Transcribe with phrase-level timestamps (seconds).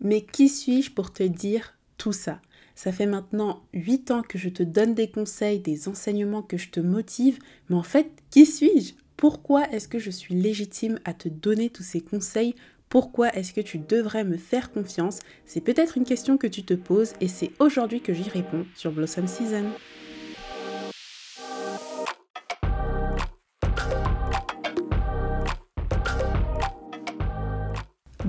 [0.00, 2.40] Mais qui suis-je pour te dire tout ça?
[2.74, 6.70] Ça fait maintenant 8 ans que je te donne des conseils, des enseignements, que je
[6.70, 8.94] te motive, mais en fait, qui suis-je?
[9.18, 12.54] Pourquoi est-ce que je suis légitime à te donner tous ces conseils?
[12.88, 15.18] Pourquoi est-ce que tu devrais me faire confiance?
[15.44, 18.92] C'est peut-être une question que tu te poses et c'est aujourd'hui que j'y réponds sur
[18.92, 19.66] Blossom Season.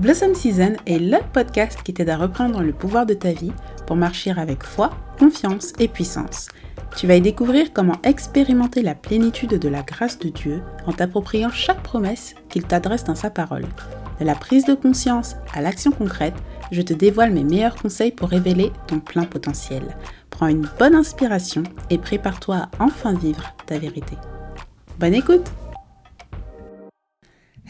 [0.02, 3.52] Blossom Season est le podcast qui t'aide à reprendre le pouvoir de ta vie
[3.86, 6.48] pour marcher avec foi, confiance et puissance.
[6.96, 11.50] Tu vas y découvrir comment expérimenter la plénitude de la grâce de Dieu en t'appropriant
[11.50, 13.64] chaque promesse qu'il t'adresse dans sa parole.
[14.18, 16.34] De la prise de conscience à l'action concrète,
[16.72, 19.84] je te dévoile mes meilleurs conseils pour révéler ton plein potentiel.
[20.30, 24.16] Prends une bonne inspiration et prépare-toi à enfin vivre ta vérité.
[24.98, 25.48] Bonne écoute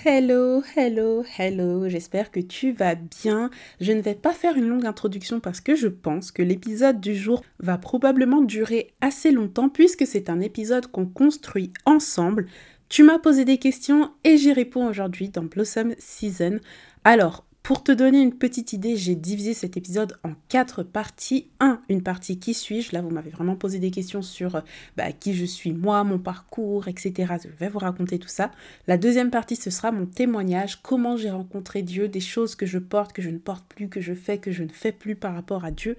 [0.04, 3.50] Hello, hello, hello, j'espère que tu vas bien.
[3.80, 7.14] Je ne vais pas faire une longue introduction parce que je pense que l'épisode du
[7.14, 12.46] jour va probablement durer assez longtemps puisque c'est un épisode qu'on construit ensemble.
[12.88, 16.58] Tu m'as posé des questions et j'y réponds aujourd'hui dans Blossom Season.
[17.04, 21.46] Alors, pour te donner une petite idée, j'ai divisé cet épisode en quatre parties.
[21.60, 22.92] Un, une partie qui suis-je?
[22.92, 24.60] Là, vous m'avez vraiment posé des questions sur euh,
[24.96, 27.34] bah, qui je suis moi, mon parcours, etc.
[27.44, 28.50] Je vais vous raconter tout ça.
[28.88, 32.78] La deuxième partie, ce sera mon témoignage, comment j'ai rencontré Dieu, des choses que je
[32.78, 35.32] porte, que je ne porte plus, que je fais, que je ne fais plus par
[35.32, 35.96] rapport à Dieu.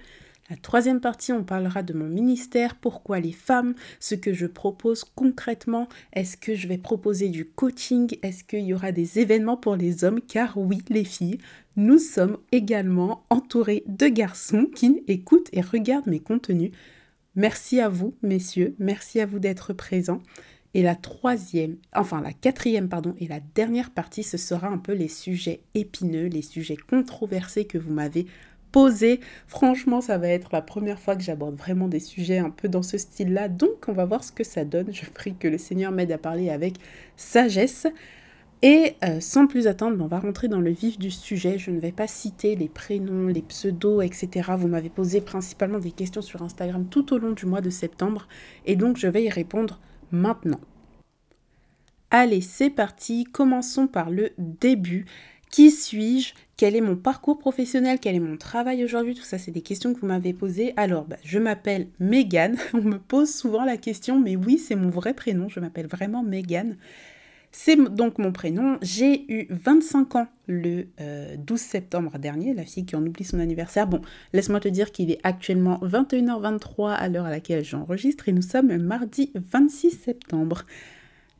[0.50, 5.02] La troisième partie, on parlera de mon ministère, pourquoi les femmes, ce que je propose
[5.02, 9.74] concrètement, est-ce que je vais proposer du coaching, est-ce qu'il y aura des événements pour
[9.74, 11.38] les hommes, car oui, les filles,
[11.76, 16.72] nous sommes également entourés de garçons qui écoutent et regardent mes contenus.
[17.36, 20.20] Merci à vous, messieurs, merci à vous d'être présents.
[20.74, 24.92] Et la troisième, enfin la quatrième, pardon, et la dernière partie, ce sera un peu
[24.92, 28.26] les sujets épineux, les sujets controversés que vous m'avez
[29.46, 32.82] Franchement, ça va être la première fois que j'aborde vraiment des sujets un peu dans
[32.82, 33.48] ce style-là.
[33.48, 34.92] Donc, on va voir ce que ça donne.
[34.92, 36.74] Je prie que le Seigneur m'aide à parler avec
[37.16, 37.86] sagesse.
[38.62, 41.58] Et euh, sans plus attendre, on va rentrer dans le vif du sujet.
[41.58, 44.52] Je ne vais pas citer les prénoms, les pseudos, etc.
[44.56, 48.26] Vous m'avez posé principalement des questions sur Instagram tout au long du mois de septembre.
[48.66, 49.80] Et donc, je vais y répondre
[50.10, 50.60] maintenant.
[52.10, 53.24] Allez, c'est parti.
[53.24, 55.04] Commençons par le début.
[55.50, 56.34] Qui suis-je?
[56.56, 59.92] Quel est mon parcours professionnel Quel est mon travail aujourd'hui Tout ça, c'est des questions
[59.92, 60.72] que vous m'avez posées.
[60.76, 62.56] Alors, bah, je m'appelle Megan.
[62.74, 65.48] On me pose souvent la question, mais oui, c'est mon vrai prénom.
[65.48, 66.76] Je m'appelle vraiment Megan.
[67.50, 68.78] C'est donc mon prénom.
[68.82, 73.38] J'ai eu 25 ans le 12 euh, septembre dernier, la fille qui en oublie son
[73.38, 73.86] anniversaire.
[73.86, 74.00] Bon,
[74.32, 78.76] laisse-moi te dire qu'il est actuellement 21h23 à l'heure à laquelle j'enregistre et nous sommes
[78.78, 80.66] mardi 26 septembre.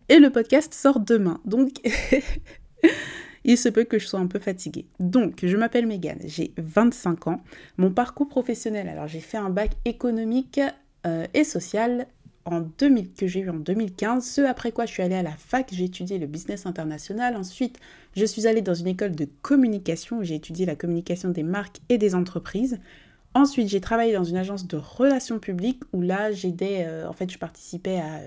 [0.08, 1.40] Et le podcast sort demain.
[1.44, 1.70] Donc,
[3.44, 4.86] il se peut que je sois un peu fatiguée.
[5.00, 7.40] Donc, je m'appelle Megan, j'ai 25 ans.
[7.76, 10.60] Mon parcours professionnel, alors j'ai fait un bac économique
[11.06, 12.06] euh, et social
[12.46, 15.32] en 2000, que j'ai eu en 2015, ce après quoi je suis allée à la
[15.32, 17.36] fac, j'ai étudié le business international.
[17.36, 17.78] Ensuite,
[18.16, 21.78] je suis allée dans une école de communication où j'ai étudié la communication des marques
[21.88, 22.78] et des entreprises.
[23.36, 27.28] Ensuite, j'ai travaillé dans une agence de relations publiques où là, j'aidais, euh, en fait,
[27.32, 28.20] je participais à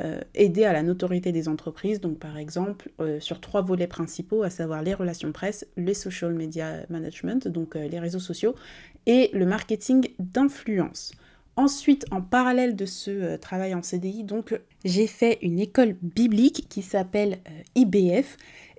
[0.00, 2.00] euh, aider à la notoriété des entreprises.
[2.00, 6.34] Donc, par exemple, euh, sur trois volets principaux, à savoir les relations presse, les social
[6.34, 8.56] media management, donc les réseaux sociaux,
[9.06, 11.12] et le marketing d'influence.
[11.54, 16.82] Ensuite, en parallèle de ce travail en CDI, donc j'ai fait une école biblique qui
[16.82, 17.38] s'appelle
[17.74, 18.36] IBF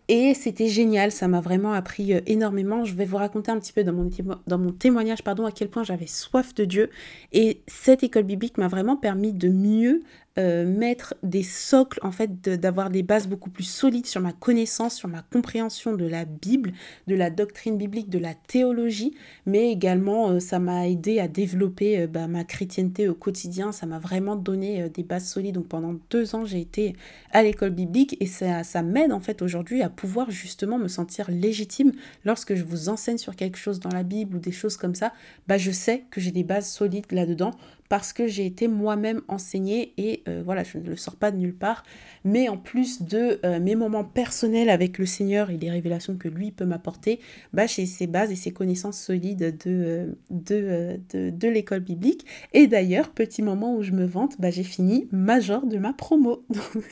[0.09, 2.83] et c'était génial, ça m'a vraiment appris euh, énormément.
[2.83, 4.09] Je vais vous raconter un petit peu dans mon,
[4.47, 6.89] dans mon témoignage pardon, à quel point j'avais soif de Dieu.
[7.31, 10.01] Et cette école biblique m'a vraiment permis de mieux
[10.39, 14.95] euh, mettre des socles, en fait, d'avoir des bases beaucoup plus solides sur ma connaissance,
[14.95, 16.71] sur ma compréhension de la Bible,
[17.07, 19.13] de la doctrine biblique, de la théologie,
[19.45, 23.85] mais également euh, ça m'a aidé à développer euh, bah, ma chrétienté au quotidien, ça
[23.85, 25.55] m'a vraiment donné des bases solides.
[25.55, 26.95] Donc pendant deux ans, j'ai été
[27.31, 31.29] à l'école biblique et ça, ça m'aide en fait aujourd'hui à pouvoir justement me sentir
[31.29, 31.91] légitime
[32.23, 35.11] lorsque je vous enseigne sur quelque chose dans la Bible ou des choses comme ça,
[35.47, 37.51] bah, je sais que j'ai des bases solides là-dedans
[37.89, 41.37] parce que j'ai été moi-même enseignée et euh, voilà, je ne le sors pas de
[41.37, 41.83] nulle part.
[42.23, 46.27] Mais en plus de euh, mes moments personnels avec le Seigneur et les révélations que
[46.27, 47.19] lui peut m'apporter,
[47.51, 52.27] bah, j'ai ces bases et ces connaissances solides de, euh, de, de, l'école biblique.
[52.53, 56.45] Et d'ailleurs, petit moment où je me vante, bah, j'ai fini major de ma promo.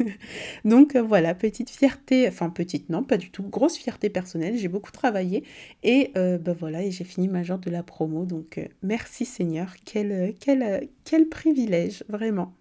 [0.66, 4.58] Donc voilà, petite fierté, enfin petite, non, pas du tout, grosse fierté personnelle.
[4.58, 5.44] J'ai beaucoup travaillé
[5.84, 8.26] et bah, voilà, et j'ai fini major de la promo.
[8.26, 12.54] Donc merci Seigneur, quel, quel, quel privilège, vraiment.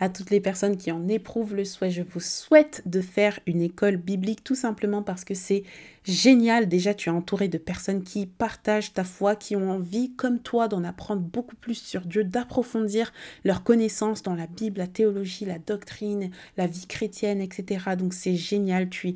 [0.00, 3.62] à toutes les personnes qui en éprouvent le souhait, je vous souhaite de faire une
[3.62, 5.62] école biblique tout simplement parce que c'est
[6.02, 6.68] génial.
[6.68, 10.66] Déjà, tu es entouré de personnes qui partagent ta foi, qui ont envie, comme toi,
[10.66, 13.12] d'en apprendre beaucoup plus sur Dieu, d'approfondir
[13.44, 17.94] leurs connaissances dans la Bible, la théologie, la doctrine, la vie chrétienne, etc.
[17.96, 18.88] Donc c'est génial.
[18.88, 19.14] Tu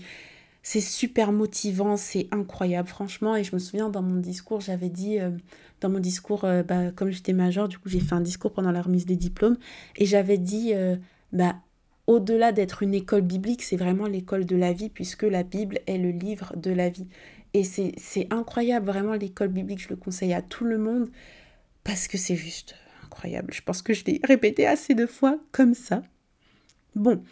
[0.69, 3.37] c'est super motivant, c'est incroyable, franchement.
[3.37, 5.31] Et je me souviens dans mon discours, j'avais dit, euh,
[5.81, 8.73] dans mon discours, euh, bah, comme j'étais major, du coup, j'ai fait un discours pendant
[8.73, 9.59] la remise des diplômes.
[9.95, 10.97] Et j'avais dit, euh,
[11.33, 11.55] bah,
[12.09, 15.99] au-delà d'être une école biblique, c'est vraiment l'école de la vie, puisque la Bible est
[15.99, 17.07] le livre de la vie.
[17.55, 21.11] Et c'est incroyable, vraiment, l'école biblique, je le conseille à tout le monde,
[21.85, 22.75] parce que c'est juste
[23.05, 23.55] incroyable.
[23.55, 26.03] Je pense que je l'ai répété assez de fois comme ça.
[26.97, 27.23] Bon,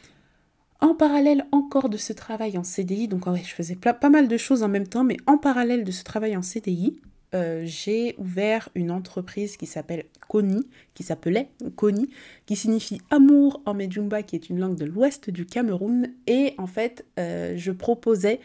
[0.84, 4.36] en parallèle encore de ce travail en CDI, donc ouais, je faisais pas mal de
[4.36, 7.00] choses en même temps, mais en parallèle de ce travail en CDI,
[7.34, 12.10] euh, j'ai ouvert une entreprise qui s'appelle Koni, qui s'appelait Koni,
[12.44, 16.12] qui signifie amour en Medjumba, qui est une langue de l'ouest du Cameroun.
[16.26, 18.40] Et en fait, euh, je proposais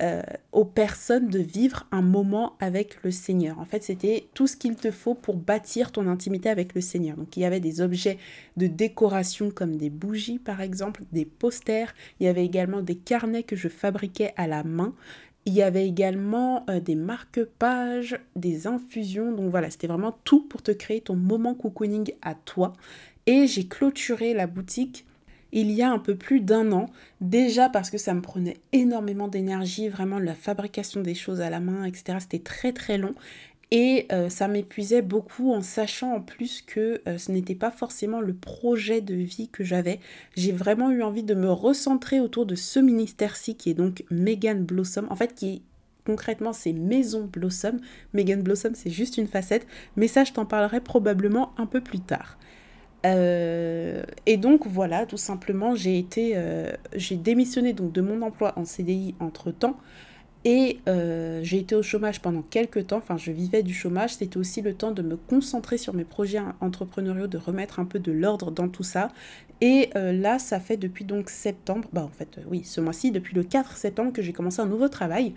[0.00, 3.60] euh, aux personnes de vivre un moment avec le Seigneur.
[3.60, 7.16] En fait, c'était tout ce qu'il te faut pour bâtir ton intimité avec le Seigneur.
[7.16, 8.18] Donc, il y avait des objets
[8.56, 11.94] de décoration comme des bougies, par exemple, des posters.
[12.18, 14.94] Il y avait également des carnets que je fabriquais à la main.
[15.46, 19.30] Il y avait également euh, des marque-pages, des infusions.
[19.30, 22.72] Donc voilà, c'était vraiment tout pour te créer ton moment cocooning à toi.
[23.26, 25.06] Et j'ai clôturé la boutique
[25.54, 26.86] il y a un peu plus d'un an,
[27.20, 31.60] déjà parce que ça me prenait énormément d'énergie, vraiment la fabrication des choses à la
[31.60, 32.18] main, etc.
[32.20, 33.14] C'était très très long.
[33.70, 38.20] Et euh, ça m'épuisait beaucoup en sachant en plus que euh, ce n'était pas forcément
[38.20, 40.00] le projet de vie que j'avais.
[40.36, 44.64] J'ai vraiment eu envie de me recentrer autour de ce ministère-ci qui est donc Megan
[44.64, 45.06] Blossom.
[45.08, 45.62] En fait, qui
[46.04, 47.80] concrètement c'est Maison Blossom.
[48.12, 49.66] Megan Blossom c'est juste une facette,
[49.96, 52.38] mais ça je t'en parlerai probablement un peu plus tard.
[53.04, 58.52] Euh, et donc voilà, tout simplement, j'ai été, euh, j'ai démissionné donc de mon emploi
[58.56, 59.76] en CDI entre temps.
[60.46, 64.36] Et euh, j'ai été au chômage pendant quelques temps, enfin je vivais du chômage, c'était
[64.36, 68.12] aussi le temps de me concentrer sur mes projets entrepreneuriaux, de remettre un peu de
[68.12, 69.08] l'ordre dans tout ça.
[69.62, 73.42] Et là, ça fait depuis donc septembre, bah en fait oui, ce mois-ci, depuis le
[73.42, 75.32] 4 septembre que j'ai commencé un nouveau travail.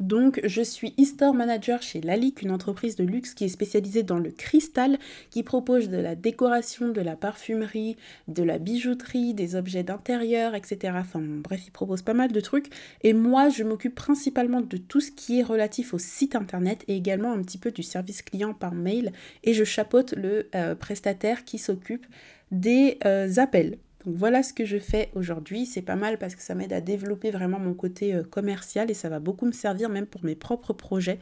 [0.00, 4.18] Donc, je suis e-store manager chez Lalique, une entreprise de luxe qui est spécialisée dans
[4.18, 4.98] le cristal,
[5.30, 7.96] qui propose de la décoration, de la parfumerie,
[8.28, 10.94] de la bijouterie, des objets d'intérieur, etc.
[10.96, 12.70] Enfin, bref, ils proposent pas mal de trucs.
[13.02, 16.96] Et moi, je m'occupe principalement de tout ce qui est relatif au site internet et
[16.96, 19.12] également un petit peu du service client par mail.
[19.42, 22.06] Et je chapeaute le euh, prestataire qui s'occupe
[22.50, 25.66] des euh, appels donc voilà ce que je fais aujourd'hui.
[25.66, 28.94] C'est pas mal parce que ça m'aide à développer vraiment mon côté euh, commercial et
[28.94, 31.18] ça va beaucoup me servir même pour mes propres projets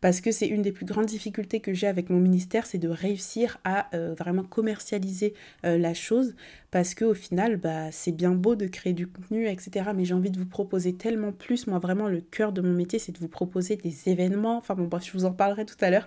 [0.00, 2.88] parce que c'est une des plus grandes difficultés que j'ai avec mon ministère, c'est de
[2.88, 6.34] réussir à euh, vraiment commercialiser euh, la chose,
[6.70, 9.90] parce qu'au final, bah, c'est bien beau de créer du contenu, etc.
[9.94, 11.66] Mais j'ai envie de vous proposer tellement plus.
[11.66, 14.56] Moi, vraiment, le cœur de mon métier, c'est de vous proposer des événements.
[14.56, 16.06] Enfin bon, bref, je vous en parlerai tout à l'heure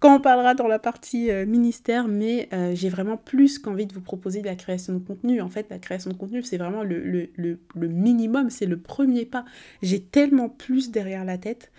[0.00, 4.00] quand on parlera dans la partie euh, ministère, mais j'ai vraiment plus qu'envie de vous
[4.00, 5.40] proposer de la création de contenu.
[5.40, 9.24] En fait, la création de contenu, c'est vraiment le, le, le minimum, c'est le premier
[9.24, 9.44] pas.
[9.82, 11.70] J'ai tellement plus derrière la tête.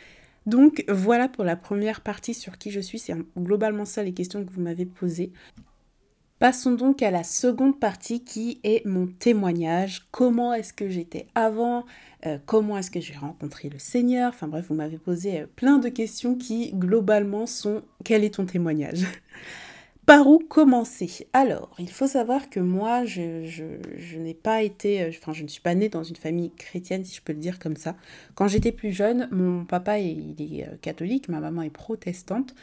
[0.45, 3.00] Donc voilà pour la première partie sur qui je suis.
[3.00, 5.31] C'est globalement ça les questions que vous m'avez posées.
[6.38, 10.06] Passons donc à la seconde partie qui est mon témoignage.
[10.12, 11.86] Comment est-ce que j'étais avant?
[12.25, 14.30] Euh, Comment est-ce que j'ai rencontré le Seigneur?
[14.33, 18.45] Enfin bref, vous m'avez posé euh, plein de questions qui globalement sont quel est ton
[18.45, 19.06] témoignage?
[20.05, 21.27] Par où commencer?
[21.33, 25.62] Alors, il faut savoir que moi, je, n'ai pas été, euh, enfin, je ne suis
[25.62, 27.95] pas née dans une famille chrétienne, si je peux le dire comme ça.
[28.35, 32.53] Quand j'étais plus jeune, mon papa, est euh, catholique, ma maman est protestante,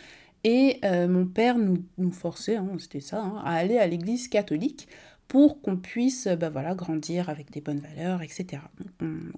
[0.44, 4.28] et euh, mon père nous, nous forçait, hein, c'était ça, hein, à aller à l'église
[4.28, 4.88] catholique
[5.32, 8.64] pour qu'on puisse bah voilà, grandir avec des bonnes valeurs, etc.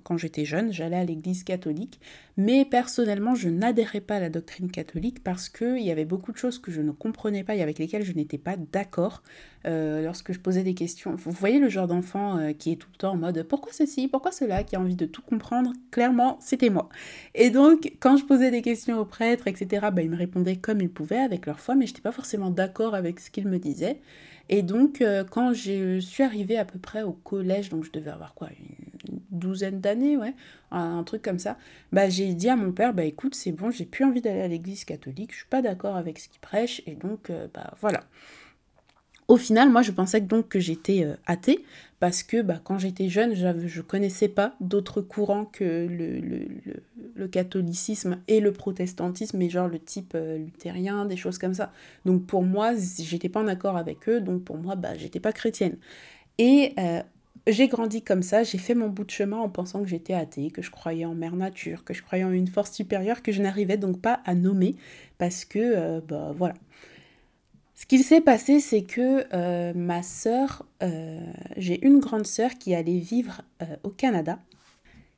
[0.02, 2.00] Quand j'étais jeune, j'allais à l'église catholique,
[2.36, 6.36] mais personnellement, je n'adhérais pas à la doctrine catholique parce qu'il y avait beaucoup de
[6.36, 9.22] choses que je ne comprenais pas et avec lesquelles je n'étais pas d'accord
[9.66, 11.14] euh, lorsque je posais des questions.
[11.14, 14.08] Vous voyez le genre d'enfant euh, qui est tout le temps en mode pourquoi ceci,
[14.08, 16.88] pourquoi cela, qui a envie de tout comprendre Clairement, c'était moi.
[17.36, 20.80] Et donc, quand je posais des questions aux prêtres, etc., bah, ils me répondaient comme
[20.80, 23.60] ils pouvaient avec leur foi, mais je n'étais pas forcément d'accord avec ce qu'ils me
[23.60, 24.00] disaient.
[24.48, 28.10] Et donc, euh, quand je suis arrivée à peu près au collège, donc je devais
[28.10, 30.34] avoir quoi, une douzaine d'années, ouais,
[30.70, 31.56] un, truc comme ça,
[31.92, 34.48] bah, j'ai dit à mon père, bah écoute, c'est bon, j'ai plus envie d'aller à
[34.48, 38.04] l'église catholique, je suis pas d'accord avec ce qu'il prêche, et donc, euh, bah voilà.
[39.26, 41.64] Au final, moi, je pensais donc que j'étais euh, athée,
[41.98, 48.18] parce que bah, quand j'étais jeune, je ne connaissais pas d'autres courants que le, catholicisme
[48.28, 51.72] et le protestantisme, mais genre le type euh, luthérien, des choses comme ça.
[52.04, 55.32] Donc pour moi, j'étais pas en accord avec eux, donc pour moi, bah, j'étais pas
[55.32, 55.78] chrétienne.
[56.36, 57.00] Et euh,
[57.46, 60.50] j'ai grandi comme ça, j'ai fait mon bout de chemin en pensant que j'étais athée,
[60.50, 63.40] que je croyais en mère nature, que je croyais en une force supérieure que je
[63.40, 64.76] n'arrivais donc pas à nommer
[65.16, 66.54] parce que, bah voilà.
[67.74, 70.64] Ce qu'il s'est passé, c'est que euh, ma sœur,
[71.56, 73.40] j'ai une grande sœur qui allait vivre
[73.82, 74.38] au Canada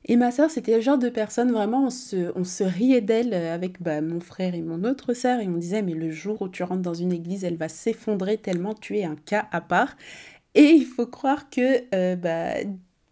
[0.08, 3.34] et ma sœur, c'était le genre de personne, vraiment, on se, on se riait d'elle
[3.34, 6.40] euh, avec bah, mon frère et mon autre sœur, et on disait, mais le jour
[6.42, 9.60] où tu rentres dans une église, elle va s'effondrer tellement tu es un cas à
[9.60, 9.96] part.
[10.54, 12.54] Et il faut croire que euh, bah,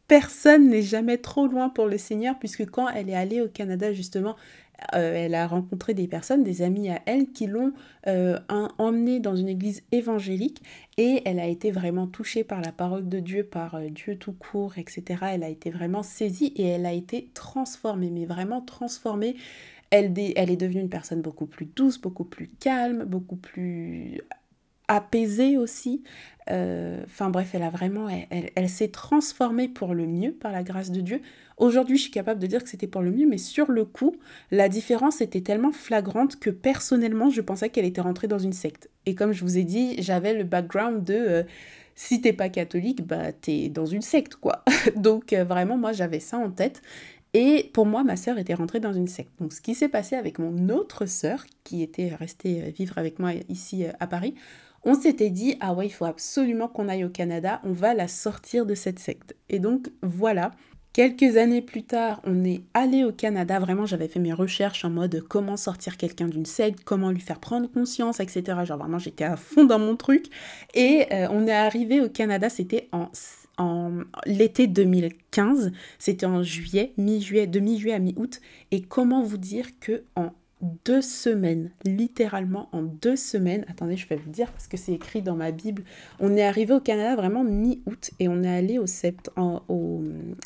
[0.07, 3.93] personne n'est jamais trop loin pour le Seigneur, puisque quand elle est allée au Canada,
[3.93, 4.37] justement,
[4.95, 7.73] euh, elle a rencontré des personnes, des amis à elle, qui l'ont
[8.07, 8.39] euh,
[8.79, 10.63] emmenée dans une église évangélique
[10.97, 14.33] et elle a été vraiment touchée par la parole de Dieu, par euh, Dieu tout
[14.33, 15.05] court, etc.
[15.33, 19.37] Elle a été vraiment saisie et elle a été transformée, mais vraiment transformée.
[19.91, 24.21] Elle, est devenue une personne beaucoup plus douce, beaucoup plus calme, beaucoup plus
[24.89, 26.03] apaisée aussi.
[26.49, 31.01] Enfin bref, elle a vraiment, elle s'est transformée pour le mieux par la grâce de
[31.01, 31.21] Dieu.
[31.57, 34.17] Aujourd'hui, je suis capable de dire que c'était pour le mieux, mais sur le coup,
[34.51, 38.91] la différence était tellement flagrante que personnellement, je pensais qu'elle était rentrée dans une secte.
[39.07, 41.43] Et comme je vous ai dit, j'avais le background de euh,
[41.95, 44.65] si t'es pas catholique, bah t'es dans une secte, quoi.
[44.97, 46.83] Donc euh, vraiment, moi, j'avais ça en tête.
[47.35, 49.31] Et pour moi, ma sœur était rentrée dans une secte.
[49.41, 53.19] Donc ce qui s'est passé avec mon autre sœur, qui était restée euh, vivre avec
[53.21, 54.35] moi ici à Paris,
[54.85, 58.07] on s'était dit, ah ouais, il faut absolument qu'on aille au Canada, on va la
[58.07, 59.35] sortir de cette secte.
[59.49, 60.51] Et donc voilà,
[60.95, 63.59] Quelques années plus tard, on est allé au Canada.
[63.59, 67.41] Vraiment, j'avais fait mes recherches en mode comment sortir quelqu'un d'une secte, comment lui faire
[67.41, 68.61] prendre conscience, etc.
[68.65, 70.27] Genre vraiment, j'étais à fond dans mon truc.
[70.73, 73.11] Et euh, on est arrivé au Canada, c'était en,
[74.25, 75.73] l'été 2015.
[75.99, 78.41] C'était en juillet, mi-juillet, de mi-juillet à mi-août.
[78.71, 80.05] Et comment vous dire que
[80.61, 83.65] deux semaines, littéralement en deux semaines.
[83.69, 85.85] Attendez, je vais vous dire parce que c'est écrit dans ma Bible.
[86.21, 89.31] On est arrivé au Canada vraiment mi-août et on est allé au sept,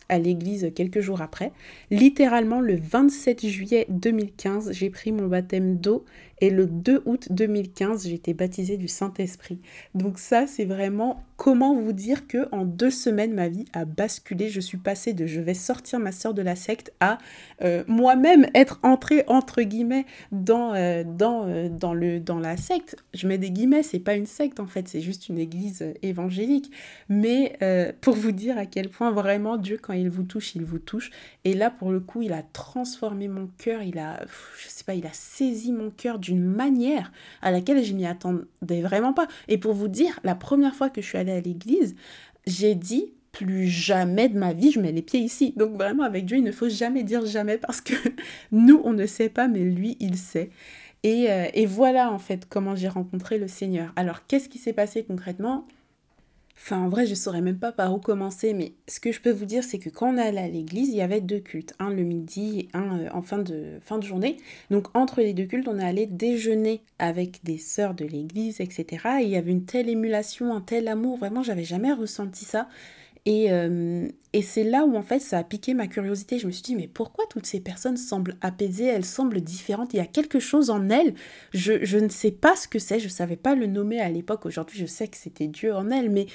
[0.08, 1.52] à l'église quelques jours après.
[1.90, 6.04] Littéralement le 27 juillet 2015, j'ai pris mon baptême d'eau
[6.40, 9.60] et le 2 août 2015, j'ai été baptisée du Saint-Esprit.
[9.94, 14.48] Donc ça, c'est vraiment comment vous dire que en deux semaines, ma vie a basculé.
[14.48, 17.18] Je suis passée de je vais sortir ma soeur de la secte à
[17.62, 22.96] euh, moi-même être entrée entre guillemets dans euh, dans euh, dans le dans la secte.
[23.14, 26.70] Je mets des guillemets, c'est pas une secte en fait, c'est juste une église évangélique.
[27.08, 27.56] Mais
[28.00, 31.10] pour vous dire à quel point vraiment Dieu, quand il vous touche, il vous touche.
[31.44, 33.82] Et là, pour le coup, il a transformé mon cœur.
[33.82, 34.20] Il a,
[34.60, 39.12] je sais pas, il a saisi mon cœur manière à laquelle je m'y attendais vraiment
[39.12, 39.28] pas.
[39.48, 41.94] Et pour vous dire, la première fois que je suis allée à l'église,
[42.46, 45.54] j'ai dit plus jamais de ma vie je mets les pieds ici.
[45.56, 47.94] Donc vraiment avec Dieu, il ne faut jamais dire jamais parce que
[48.52, 50.50] nous, on ne sait pas, mais lui, il sait.
[51.04, 53.92] Et, euh, et voilà en fait comment j'ai rencontré le Seigneur.
[53.96, 55.66] Alors qu'est-ce qui s'est passé concrètement?
[56.60, 59.30] Enfin, en vrai, je saurais même pas par où commencer, mais ce que je peux
[59.30, 61.90] vous dire, c'est que quand on allait à l'église, il y avait deux cultes, un
[61.90, 64.36] le midi et un euh, en fin de, fin de journée.
[64.70, 69.20] Donc, entre les deux cultes, on allait déjeuner avec des sœurs de l'église, etc.
[69.20, 72.68] Et il y avait une telle émulation, un tel amour, vraiment, j'avais jamais ressenti ça.
[73.28, 76.38] Et, euh, et c'est là où en fait ça a piqué ma curiosité.
[76.38, 79.98] Je me suis dit, mais pourquoi toutes ces personnes semblent apaisées, elles semblent différentes, il
[79.98, 81.12] y a quelque chose en elles.
[81.52, 84.08] Je, je ne sais pas ce que c'est, je ne savais pas le nommer à
[84.08, 84.46] l'époque.
[84.46, 86.26] Aujourd'hui, je sais que c'était Dieu en elles, mais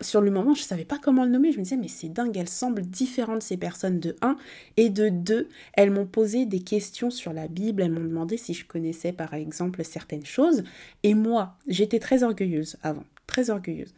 [0.00, 1.50] sur le moment, je ne savais pas comment le nommer.
[1.50, 4.36] Je me disais, mais c'est dingue, elles semblent différentes, ces personnes, de 1.
[4.76, 7.82] Et de 2, elles m'ont posé des questions sur la Bible.
[7.82, 10.62] Elles m'ont demandé si je connaissais, par exemple, certaines choses.
[11.02, 13.94] Et moi, j'étais très orgueilleuse avant, très orgueilleuse.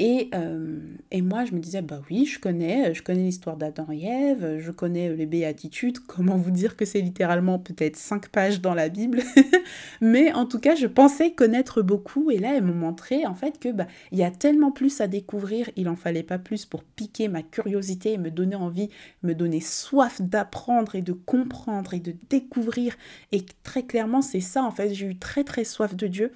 [0.00, 0.78] Et, euh,
[1.10, 4.58] et, moi, je me disais, bah oui, je connais, je connais l'histoire d'Adam et Ève,
[4.60, 8.90] je connais les béatitudes, comment vous dire que c'est littéralement peut-être cinq pages dans la
[8.90, 9.22] Bible,
[10.00, 13.58] mais en tout cas, je pensais connaître beaucoup, et là, elles m'ont montré en fait
[13.58, 16.84] que bah, il y a tellement plus à découvrir, il en fallait pas plus pour
[16.84, 18.90] piquer ma curiosité et me donner envie,
[19.24, 22.94] me donner soif d'apprendre et de comprendre et de découvrir,
[23.32, 26.32] et très clairement, c'est ça, en fait, j'ai eu très très soif de Dieu,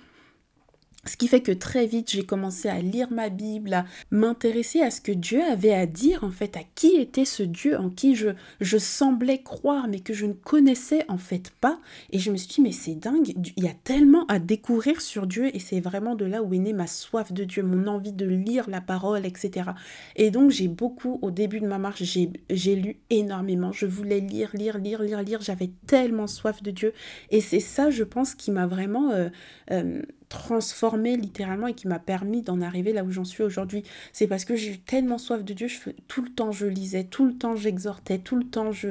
[1.05, 4.91] ce qui fait que très vite, j'ai commencé à lire ma Bible, à m'intéresser à
[4.93, 8.15] ce que Dieu avait à dire, en fait, à qui était ce Dieu en qui
[8.15, 8.29] je,
[8.61, 11.81] je semblais croire, mais que je ne connaissais en fait pas.
[12.11, 15.27] Et je me suis dit, mais c'est dingue, il y a tellement à découvrir sur
[15.27, 18.13] Dieu, et c'est vraiment de là où est née ma soif de Dieu, mon envie
[18.13, 19.71] de lire la parole, etc.
[20.15, 23.73] Et donc, j'ai beaucoup, au début de ma marche, j'ai lu énormément.
[23.73, 25.41] Je voulais lire, lire, lire, lire, lire.
[25.43, 26.93] J'avais tellement soif de Dieu.
[27.31, 29.11] Et c'est ça, je pense, qui m'a vraiment...
[29.11, 29.31] Euh,
[29.73, 33.85] euh, transformé littéralement et qui m'a permis d'en arriver là où j'en suis aujourd'hui.
[34.15, 35.69] C'est parce que j'ai eu tellement soif de Dieu,
[36.09, 38.89] tout le temps je lisais, tout le temps j'exhortais, tout le temps je...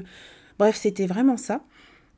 [0.60, 1.64] Bref, c'était vraiment ça.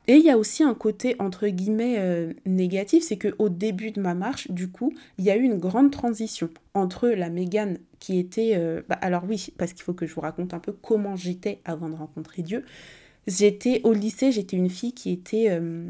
[0.06, 4.00] Et il y a aussi un côté entre guillemets euh, négatif, c'est qu'au début de
[4.02, 8.18] ma marche, du coup, il y a eu une grande transition entre la Mégane qui
[8.18, 8.52] était...
[8.56, 11.60] Euh, bah, alors oui, parce qu'il faut que je vous raconte un peu comment j'étais
[11.64, 12.66] avant de rencontrer Dieu.
[13.26, 15.46] J'étais au lycée, j'étais une fille qui était...
[15.48, 15.88] Euh,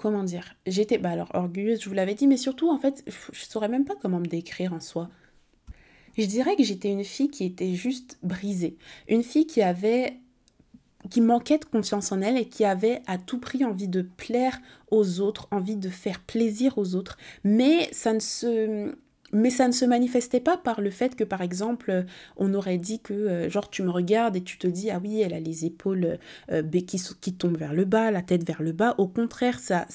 [0.00, 3.44] comment dire J'étais, bah alors, orgueilleuse, je vous l'avais dit, mais surtout, en fait, je
[3.44, 5.10] saurais même pas comment me décrire en soi.
[6.16, 8.76] Je dirais que j'étais une fille qui était juste brisée.
[9.08, 10.18] Une fille qui avait
[11.08, 14.60] qui manquait de confiance en elle et qui avait à tout prix envie de plaire
[14.90, 18.94] aux autres, envie de faire plaisir aux autres, mais ça ne se
[19.32, 22.04] mais ça ne se manifestait pas par le fait que, par exemple,
[22.36, 25.20] on aurait dit que, euh, genre, tu me regardes et tu te dis, ah oui,
[25.20, 26.18] elle a les épaules
[26.50, 26.62] euh,
[27.20, 28.94] qui, tombent vers le bas, la tête vers le bas.
[28.98, 29.86] Au contraire, ça,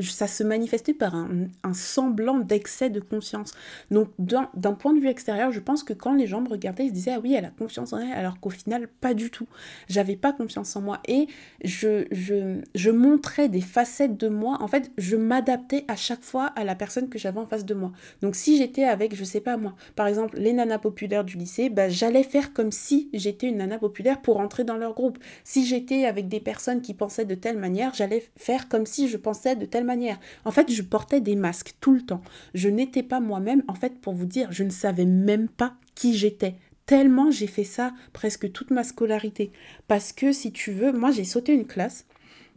[0.00, 3.52] ça se manifestait par un, un semblant d'excès de confiance.
[3.90, 6.90] Donc, d'un point de vue extérieur, je pense que quand les gens me regardaient, ils
[6.90, 9.46] se disaient, ah oui, elle a confiance en elle, alors qu'au final, pas du tout.
[9.88, 11.00] J'avais pas confiance en moi.
[11.06, 11.28] Et
[11.64, 14.58] je, je, je montrais des facettes de moi.
[14.60, 17.74] En fait, je m'adaptais à chaque fois à la personne que j'avais en face de
[17.74, 17.92] moi.
[18.22, 21.68] Donc, si j'étais avec, je sais pas moi, par exemple, les nanas populaires du lycée,
[21.68, 25.18] bah, j'allais faire comme si j'étais une nana populaire pour entrer dans leur groupe.
[25.44, 29.16] Si j'étais avec des personnes qui pensaient de telle manière, j'allais faire comme si je
[29.16, 30.18] pensais de telle manière.
[30.44, 32.22] En fait, je portais des masques tout le temps.
[32.54, 33.62] Je n'étais pas moi-même.
[33.68, 36.54] En fait, pour vous dire, je ne savais même pas qui j'étais
[36.86, 39.52] tellement j'ai fait ça presque toute ma scolarité.
[39.88, 42.06] Parce que si tu veux, moi j'ai sauté une classe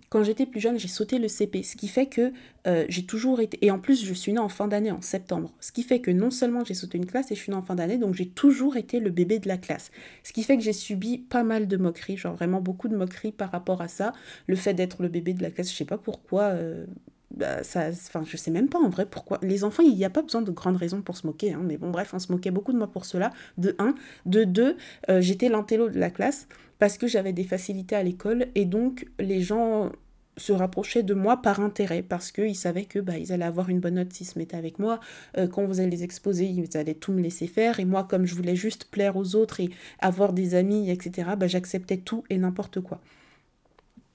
[0.10, 2.34] quand j'étais plus jeune, j'ai sauté le CP, ce qui fait que
[2.68, 3.64] euh, j'ai toujours été...
[3.64, 5.54] Et en plus, je suis née en fin d'année, en septembre.
[5.60, 7.62] Ce qui fait que non seulement j'ai sauté une classe et je suis née en
[7.62, 9.92] fin d'année, donc j'ai toujours été le bébé de la classe.
[10.24, 13.32] Ce qui fait que j'ai subi pas mal de moqueries, genre vraiment beaucoup de moqueries
[13.32, 14.14] par rapport à ça.
[14.48, 16.44] Le fait d'être le bébé de la classe, je sais pas pourquoi...
[16.44, 16.86] Euh,
[17.32, 19.38] bah, ça, enfin, je sais même pas en vrai pourquoi.
[19.44, 21.78] Les enfants, il n'y a pas besoin de grandes raisons pour se moquer, hein, mais
[21.78, 23.32] bon, bref, on se moquait beaucoup de moi pour cela.
[23.60, 23.94] De un.
[24.26, 24.78] De deux,
[25.10, 26.48] euh, j'étais l'intello de la classe
[26.80, 29.92] parce que j'avais des facilités à l'école et donc les gens
[30.38, 33.80] se rapprochaient de moi par intérêt parce qu'ils savaient que bah, ils allaient avoir une
[33.80, 35.00] bonne note s'ils se mettaient avec moi.
[35.38, 37.80] Euh, quand vous allez les exposer, ils allaient tout me laisser faire.
[37.80, 39.70] Et moi, comme je voulais juste plaire aux autres et
[40.00, 43.02] avoir des amis, etc., bah, j'acceptais tout et n'importe quoi.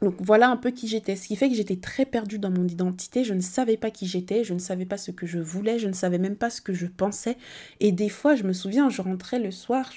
[0.04, 2.66] Donc voilà un peu qui j'étais, ce qui fait que j'étais très perdue dans mon
[2.66, 5.78] identité, je ne savais pas qui j'étais, je ne savais pas ce que je voulais,
[5.78, 7.38] je ne savais même pas ce que je pensais.
[7.80, 9.90] Et des fois, je me souviens, je rentrais le soir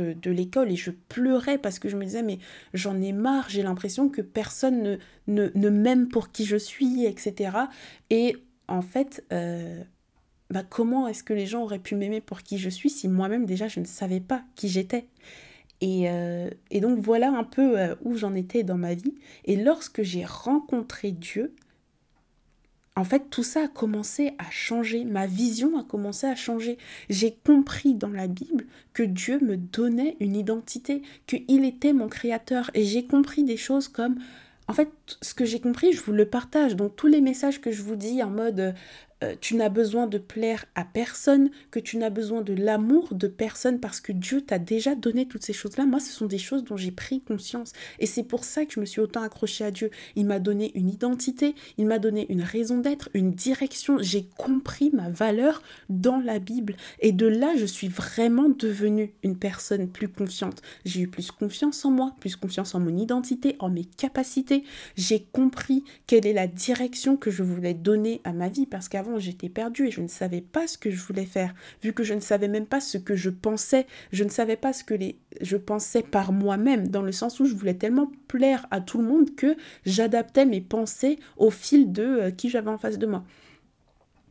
[0.00, 2.38] de, l'école et je pleurais parce que je me disais, mais
[2.74, 7.04] j'en ai marre, j'ai l'impression que personne ne, ne, ne m'aime pour qui je suis,
[7.04, 7.56] etc.
[8.10, 8.36] Et
[8.68, 9.82] en fait, euh,
[10.50, 13.46] bah comment est-ce que les gens auraient pu m'aimer pour qui je suis si moi-même
[13.46, 15.06] déjà je ne savais pas qui j'étais?
[15.82, 19.14] Euh, et, donc voilà un peu euh, où j'en étais dans ma vie.
[19.44, 21.54] Et lorsque j'ai rencontré Dieu,
[22.96, 25.04] en fait, tout ça a commencé à changer.
[25.04, 26.78] Ma vision a commencé à changer.
[27.10, 32.70] J'ai compris dans la Bible que Dieu me donnait une identité, qu'il était mon créateur.
[32.72, 34.16] Et j'ai compris des choses comme
[34.68, 34.90] en fait,
[35.22, 36.74] ce que j'ai compris, je vous le partage.
[36.74, 38.74] Donc tous les messages que je vous dis en mode
[39.24, 43.28] euh, tu n'as besoin de plaire à personne, que tu n'as besoin de l'amour de
[43.28, 45.86] personne parce que Dieu t'a déjà donné toutes ces choses-là.
[45.86, 47.72] Moi, ce sont des choses dont j'ai pris conscience.
[47.98, 49.90] Et c'est pour ça que je me suis autant accrochée à Dieu.
[50.16, 53.96] Il m'a donné une identité, il m'a donné une raison d'être, une direction.
[54.00, 56.76] J'ai compris ma valeur dans la Bible.
[57.00, 60.60] Et de là, je suis vraiment devenue une personne plus confiante.
[60.84, 64.64] J'ai eu plus confiance en moi, plus confiance en mon identité, en mes capacités.
[64.96, 69.15] J'ai compris quelle est la direction que je voulais donner à ma vie parce qu'avant,
[69.18, 72.14] j'étais perdue et je ne savais pas ce que je voulais faire, vu que je
[72.14, 75.18] ne savais même pas ce que je pensais, je ne savais pas ce que les...
[75.40, 79.06] je pensais par moi-même, dans le sens où je voulais tellement plaire à tout le
[79.06, 83.24] monde que j'adaptais mes pensées au fil de euh, qui j'avais en face de moi.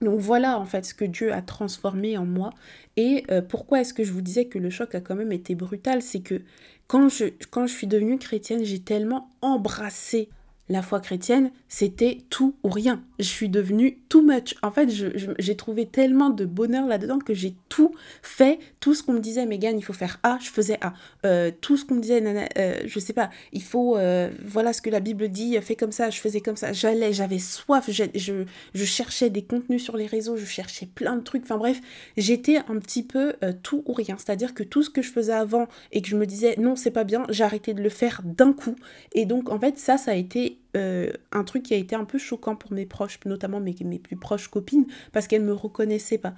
[0.02, 2.52] Donc voilà en fait ce que Dieu a transformé en moi.
[2.98, 5.56] Et euh, pourquoi est-ce que je vous disais que le choc a quand même été
[5.56, 6.02] brutal?
[6.02, 6.42] C'est que
[6.88, 10.30] quand je, quand je suis devenue chrétienne, j'ai tellement embrassé
[10.68, 13.04] la foi chrétienne, c'était tout ou rien.
[13.20, 14.56] Je suis devenue too much.
[14.64, 18.58] En fait, j'ai trouvé tellement de bonheur là-dedans que j'ai tout fait.
[18.80, 20.94] Tout ce qu'on me disait, Megan, il faut faire A, je faisais A.
[21.26, 24.74] Euh, tout ce qu'on me disait, nana, euh, je sais pas, il faut, euh, voilà
[24.74, 26.74] ce que la Bible dit, fais comme ça, je faisais comme ça.
[26.74, 31.22] J'allais, j'avais soif, je, je, cherchais des contenus sur les réseaux, je cherchais plein de
[31.22, 31.44] trucs.
[31.44, 31.80] Enfin bref,
[32.18, 34.16] j'étais un petit peu tout ou rien.
[34.18, 36.92] C'est-à-dire que tout ce que je faisais avant et que je me disais, non, c'est
[36.92, 38.76] pas bien, j'arrêtais de le faire d'un coup.
[39.14, 42.06] Et donc, en fait, ça, ça a été euh, un truc qui a été un
[42.06, 45.54] peu choquant pour mes proches, notamment mes, mes plus proches copines, parce qu'elles ne me
[45.54, 46.36] reconnaissaient pas.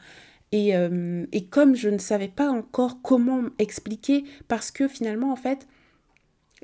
[0.51, 5.36] Et, euh, et, comme je ne savais pas encore comment expliquer, parce que finalement, en
[5.36, 5.67] fait,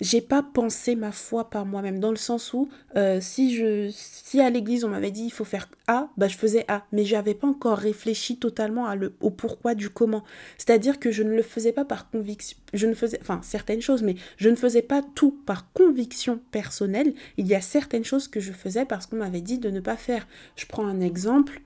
[0.02, 4.42] j'ai pas pensé ma foi par moi-même dans le sens où euh, si je si
[4.42, 6.86] à l'église on m'avait dit il faut faire A bah je faisais A.
[6.92, 10.24] Mais j'avais pas encore réfléchi totalement à le, au pourquoi du comment.
[10.58, 14.02] C'est-à-dire que je ne le faisais pas par conviction je ne faisais enfin certaines choses
[14.02, 17.14] mais je ne faisais pas tout par conviction personnelle.
[17.38, 19.98] Il y a certaines choses que je faisais parce qu'on m'avait dit de ne pas
[19.98, 20.28] faire.
[20.56, 21.62] Je prends un exemple.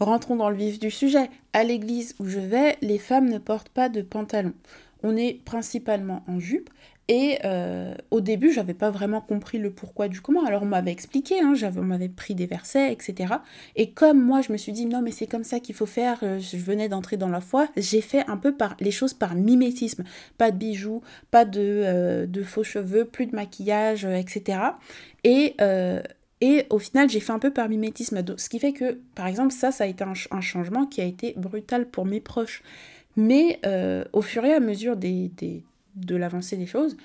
[0.00, 1.30] Rentrons dans le vif du sujet.
[1.52, 4.54] À l'église où je vais, les femmes ne portent pas de pantalon.
[5.02, 6.70] On est principalement en jupe
[7.08, 10.44] et euh, au début, j'avais pas vraiment compris le pourquoi du comment.
[10.44, 13.34] Alors on m'avait expliqué, hein, on m'avait pris des versets, etc.
[13.76, 16.18] Et comme moi, je me suis dit non, mais c'est comme ça qu'il faut faire.
[16.22, 17.68] Euh, je venais d'entrer dans la foi.
[17.76, 20.04] J'ai fait un peu les choses par mimétisme.
[20.38, 24.58] Pas de bijoux, pas de, euh, faux cheveux, plus de maquillage, etc.
[25.24, 25.56] Et
[26.40, 28.22] et au final, j'ai fait un peu par mimétisme.
[28.36, 31.32] Ce qui fait que, par exemple, ça, ça a été un, changement qui a été
[31.38, 32.62] brutal pour mes proches.
[33.16, 33.60] Mais
[34.12, 35.30] au fur et à mesure des,
[35.96, 36.96] de l'avancée des choses,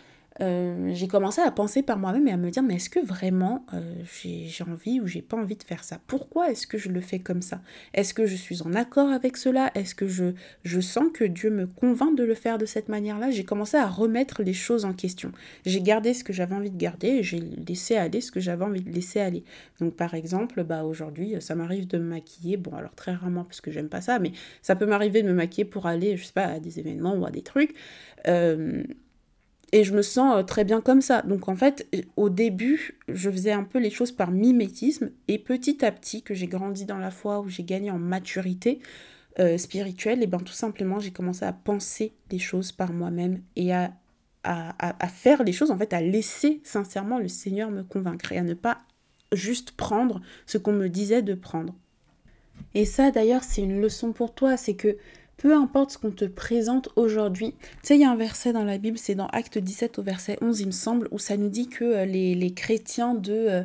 [0.41, 3.65] euh, j'ai commencé à penser par moi-même et à me dire mais est-ce que vraiment
[3.73, 5.99] euh, j'ai envie ou j'ai pas envie de faire ça?
[6.07, 7.61] Pourquoi est-ce que je le fais comme ça?
[7.93, 9.71] Est-ce que je suis en accord avec cela?
[9.75, 13.31] Est-ce que je, je sens que Dieu me convainc de le faire de cette manière-là?
[13.31, 15.31] J'ai commencé à remettre les choses en question.
[15.65, 18.63] J'ai gardé ce que j'avais envie de garder et j'ai laissé aller ce que j'avais
[18.63, 19.43] envie de laisser aller.
[19.79, 23.61] Donc par exemple, bah aujourd'hui, ça m'arrive de me maquiller, bon alors très rarement parce
[23.61, 26.33] que j'aime pas ça, mais ça peut m'arriver de me maquiller pour aller, je sais
[26.33, 27.75] pas, à des événements ou à des trucs.
[28.27, 28.83] Euh,
[29.71, 31.21] et je me sens euh, très bien comme ça.
[31.21, 35.11] Donc en fait, au début, je faisais un peu les choses par mimétisme.
[35.27, 38.79] Et petit à petit, que j'ai grandi dans la foi, où j'ai gagné en maturité
[39.39, 43.73] euh, spirituelle, et bien tout simplement, j'ai commencé à penser les choses par moi-même et
[43.73, 43.93] à,
[44.43, 48.43] à, faire les choses, en fait, à laisser sincèrement le Seigneur me convaincre et à
[48.43, 48.79] ne pas
[49.31, 51.75] juste prendre ce qu'on me disait de prendre.
[52.73, 54.97] Et ça, d'ailleurs, c'est une leçon pour toi, c'est que
[55.39, 57.55] peu importe ce qu'on te présente aujourd'hui.
[57.61, 60.03] Tu sais, il y a un verset dans la Bible, c'est dans Acte 17 au
[60.03, 63.33] verset 11, il me semble, où ça nous dit que euh, les, les chrétiens de,
[63.33, 63.63] euh,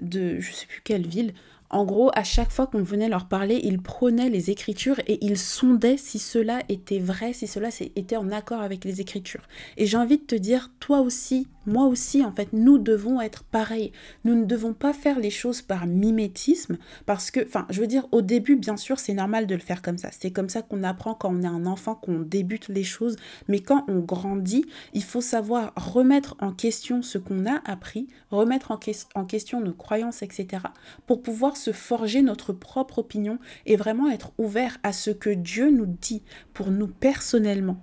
[0.00, 1.32] de je sais plus quelle ville
[1.68, 5.38] en gros, à chaque fois qu'on venait leur parler, ils prenaient les écritures et ils
[5.38, 9.42] sondaient si cela était vrai, si cela était en accord avec les écritures.
[9.76, 13.44] Et j'ai envie de te dire, toi aussi, moi aussi, en fait, nous devons être
[13.44, 13.92] pareils.
[14.24, 18.06] Nous ne devons pas faire les choses par mimétisme, parce que, enfin, je veux dire,
[18.12, 20.10] au début, bien sûr, c'est normal de le faire comme ça.
[20.12, 23.16] C'est comme ça qu'on apprend quand on est un enfant, qu'on débute les choses.
[23.48, 28.70] Mais quand on grandit, il faut savoir remettre en question ce qu'on a appris, remettre
[28.70, 28.80] en,
[29.14, 30.62] en question nos croyances, etc.,
[31.06, 35.70] pour pouvoir se forger notre propre opinion et vraiment être ouvert à ce que Dieu
[35.70, 36.22] nous dit
[36.54, 37.78] pour nous personnellement.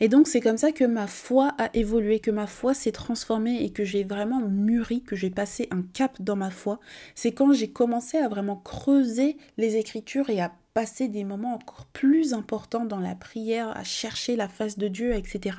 [0.00, 3.62] Et donc c'est comme ça que ma foi a évolué, que ma foi s'est transformée
[3.62, 6.80] et que j'ai vraiment mûri, que j'ai passé un cap dans ma foi.
[7.14, 11.86] C'est quand j'ai commencé à vraiment creuser les écritures et à passer des moments encore
[11.92, 15.56] plus importants dans la prière, à chercher la face de Dieu, etc.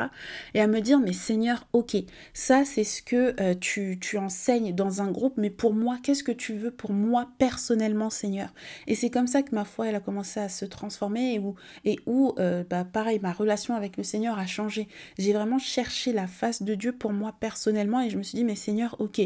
[0.53, 1.95] Et à me dire, mais Seigneur, ok,
[2.33, 6.33] ça c'est ce que euh, tu, enseignes dans un groupe, mais pour moi, qu'est-ce que
[6.33, 8.53] tu veux pour moi personnellement, Seigneur?
[8.87, 11.55] Et c'est comme ça que ma foi, elle a commencé à se transformer et où,
[11.85, 14.89] et où euh, bah, pareil, ma relation avec le Seigneur a changé.
[15.17, 18.43] J'ai vraiment cherché la face de Dieu pour moi personnellement et je me suis dit,
[18.43, 19.21] mais Seigneur, ok,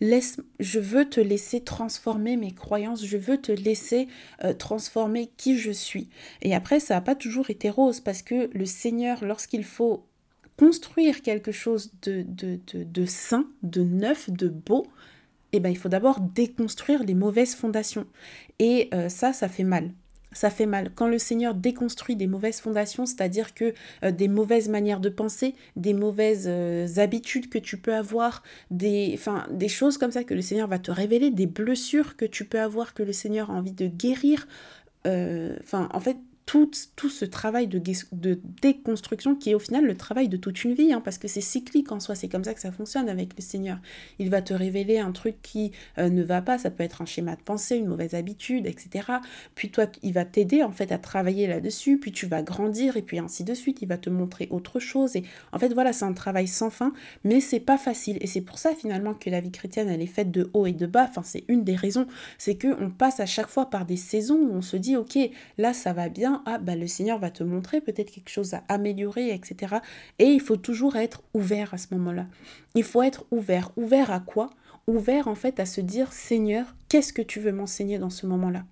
[0.00, 4.08] Je veux te laisser transformer mes croyances, je veux te laisser
[4.44, 6.08] euh, transformer qui je suis.
[6.42, 10.06] Et après, ça n'a pas toujours été rose parce que le Seigneur, lorsqu'il faut
[10.58, 14.86] construire quelque chose de, de, de, sain, de neuf, de beau,
[15.52, 18.06] eh ben, il faut d'abord déconstruire les mauvaises fondations.
[18.58, 19.92] Et euh, ça, ça fait mal
[20.36, 20.90] ça fait mal.
[20.94, 23.72] Quand le Seigneur déconstruit des mauvaises fondations, c'est-à-dire que
[24.04, 29.18] euh, des mauvaises manières de penser, des mauvaises euh, habitudes que tu peux avoir, des,
[29.50, 32.60] des choses comme ça que le Seigneur va te révéler, des blessures que tu peux
[32.60, 34.46] avoir, que le Seigneur a envie de guérir.
[35.06, 37.82] Euh, enfin, en fait, tout, ce travail de,
[38.12, 41.26] de, déconstruction qui est au final le travail de toute une vie, hein, parce que
[41.26, 43.78] c'est cyclique en soi, c'est comme ça que ça fonctionne avec le Seigneur.
[44.20, 47.04] Il va te révéler un truc qui euh, ne va pas, ça peut être un
[47.04, 49.06] schéma de pensée, une mauvaise habitude, etc.
[49.56, 53.02] Puis toi, il va t'aider en fait à travailler là-dessus, puis tu vas grandir, et
[53.02, 55.16] puis ainsi de suite, il va te montrer autre chose.
[55.16, 56.92] Et en fait, voilà, c'est un travail sans fin,
[57.24, 58.18] mais c'est pas facile.
[58.20, 60.72] Et c'est pour ça finalement que la vie chrétienne, elle est faite de haut et
[60.72, 61.06] de bas.
[61.08, 62.06] Enfin, c'est une des raisons,
[62.38, 65.18] c'est que on passe à chaque fois par des saisons où on se dit, ok,
[65.58, 68.62] là ça va bien, ah bah le Seigneur va te montrer peut-être quelque chose à
[68.68, 69.76] améliorer, etc.
[70.18, 72.26] Et il faut toujours être ouvert à ce moment-là.
[72.74, 73.70] Il faut être ouvert.
[73.76, 74.50] Ouvert à quoi?
[74.86, 78.64] Ouvert en fait à se dire Seigneur, qu'est-ce que tu veux m'enseigner dans ce moment-là?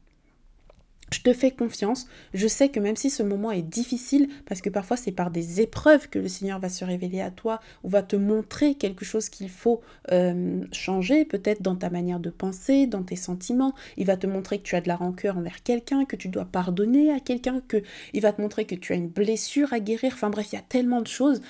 [1.13, 2.07] Je te fais confiance.
[2.33, 5.61] Je sais que même si ce moment est difficile, parce que parfois c'est par des
[5.61, 9.29] épreuves que le Seigneur va se révéler à toi ou va te montrer quelque chose
[9.29, 13.75] qu'il faut euh, changer, peut-être dans ta manière de penser, dans tes sentiments.
[13.97, 16.47] Il va te montrer que tu as de la rancœur envers quelqu'un, que tu dois
[16.47, 20.13] pardonner à quelqu'un, que il va te montrer que tu as une blessure à guérir.
[20.15, 21.43] Enfin bref, il y a tellement de choses.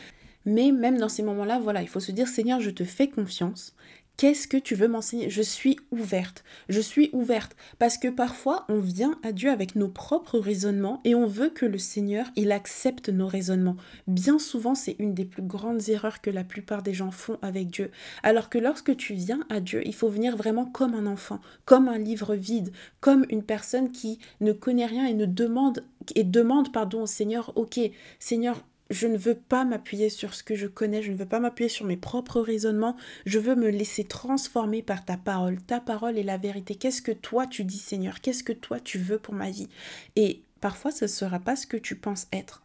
[0.46, 3.74] Mais même dans ces moments-là, voilà, il faut se dire Seigneur, je te fais confiance.
[4.16, 5.28] Qu'est-ce que tu veux m'enseigner?
[5.28, 6.44] Je suis ouverte.
[6.68, 7.56] Je suis ouverte.
[7.80, 11.66] Parce que parfois, on vient à Dieu avec nos propres raisonnements et on veut que
[11.66, 13.76] le Seigneur, il accepte nos raisonnements.
[14.06, 17.70] Bien souvent, c'est une des plus grandes erreurs que la plupart des gens font avec
[17.70, 17.90] Dieu.
[18.22, 21.88] Alors que lorsque tu viens à Dieu, il faut venir vraiment comme un enfant, comme
[21.88, 26.72] un livre vide, comme une personne qui ne connaît rien et ne demande et demande
[26.72, 27.80] pardon au Seigneur, OK,
[28.18, 28.62] Seigneur,
[28.94, 31.68] je ne veux pas m'appuyer sur ce que je connais, je ne veux pas m'appuyer
[31.68, 35.60] sur mes propres raisonnements, je veux me laisser transformer par ta parole.
[35.60, 36.76] Ta parole est la vérité.
[36.76, 38.20] Qu'est-ce que toi tu dis Seigneur?
[38.20, 39.68] Qu'est-ce que toi tu veux pour ma vie?
[40.16, 42.62] Et parfois ce ne sera pas ce que tu penses être.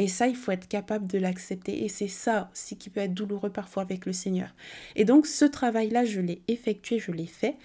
[0.00, 1.84] Et ça, il faut être capable de l'accepter.
[1.84, 4.54] Et c'est ça aussi qui peut être douloureux parfois avec le Seigneur.
[4.94, 7.56] Et donc ce travail-là, je l'ai effectué, je l'ai fait.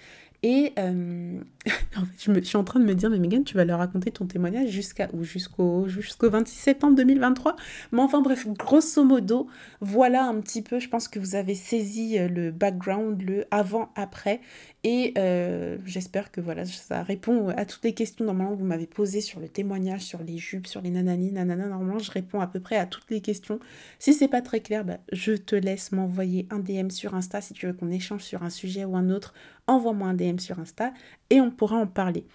[0.43, 1.39] Et euh,
[1.95, 4.11] en fait, je, suis en train de me dire, mais Megan, tu vas leur raconter
[4.11, 7.55] ton témoignage jusqu'à jusqu'au jusqu'au 26 septembre 2023.
[7.93, 9.47] Mais enfin bref, grosso modo,
[9.79, 14.41] voilà un petit peu, je pense que vous avez saisi euh, le background, le avant-après.
[14.85, 18.85] Et euh, j'espère que voilà, ça répond à toutes les questions normalement que vous m'avez
[18.85, 21.67] posées sur le témoignage, sur les jupes, sur les nanani, nanana.
[21.67, 23.59] Normalement, je réponds à peu près à toutes les questions.
[23.97, 27.53] Si c'est pas très clair, bah, je te laisse m'envoyer un DM sur Insta si
[27.53, 29.33] tu veux qu'on échange sur un sujet ou un autre.
[29.67, 30.93] Envoie-moi un DM sur Insta
[31.29, 32.25] et on pourra en parler.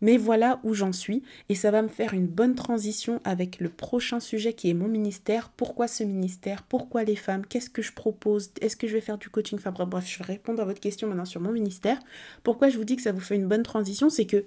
[0.00, 3.68] Mais voilà où j'en suis et ça va me faire une bonne transition avec le
[3.68, 5.50] prochain sujet qui est mon ministère.
[5.56, 6.62] Pourquoi ce ministère?
[6.62, 7.46] Pourquoi les femmes?
[7.46, 8.50] Qu'est-ce que je propose?
[8.60, 9.58] Est-ce que je vais faire du coaching?
[9.58, 11.98] Enfin bref, je vais répondre à votre question maintenant sur mon ministère.
[12.42, 14.10] Pourquoi je vous dis que ça vous fait une bonne transition?
[14.10, 14.44] C'est que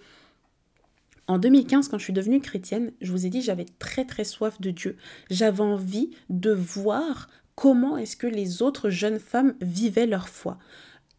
[1.28, 4.62] en 2015, quand je suis devenue chrétienne, je vous ai dit j'avais très très soif
[4.62, 4.96] de Dieu.
[5.30, 10.58] J'avais envie de voir comment est-ce que les autres jeunes femmes vivaient leur foi.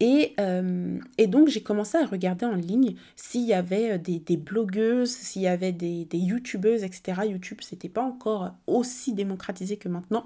[0.01, 5.11] Euh, et, donc j'ai commencé à regarder en ligne s'il y avait euh, des, blogueuses,
[5.11, 7.21] s'il y avait des, youtubeuses, etc.
[7.25, 10.25] YouTube, c'était pas encore aussi démocratisé que maintenant.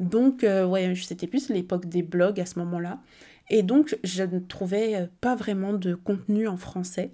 [0.00, 3.00] Donc euh, ouais, c'était plus l'époque des blogs à ce moment-là.
[3.48, 7.12] Et donc je ne trouvais pas vraiment de contenu en français.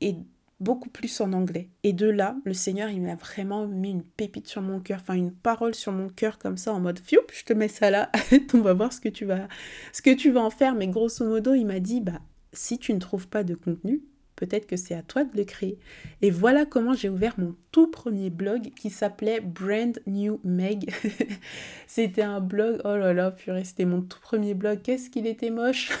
[0.00, 0.16] Et
[0.60, 1.68] beaucoup plus en anglais.
[1.82, 5.14] Et de là, le Seigneur, il m'a vraiment mis une pépite sur mon cœur, enfin
[5.14, 8.10] une parole sur mon cœur comme ça, en mode fioup, je te mets ça là,
[8.54, 9.48] on va voir ce que tu vas,
[9.92, 10.74] ce que tu vas en faire.
[10.74, 12.20] Mais grosso modo, il m'a dit, bah,
[12.52, 14.02] si tu ne trouves pas de contenu,
[14.36, 15.78] peut-être que c'est à toi de le créer.
[16.22, 20.92] Et voilà comment j'ai ouvert mon tout premier blog qui s'appelait Brand New Meg.
[21.86, 24.80] c'était un blog, oh là là, purée, c'était mon tout premier blog.
[24.82, 25.90] Qu'est-ce qu'il était moche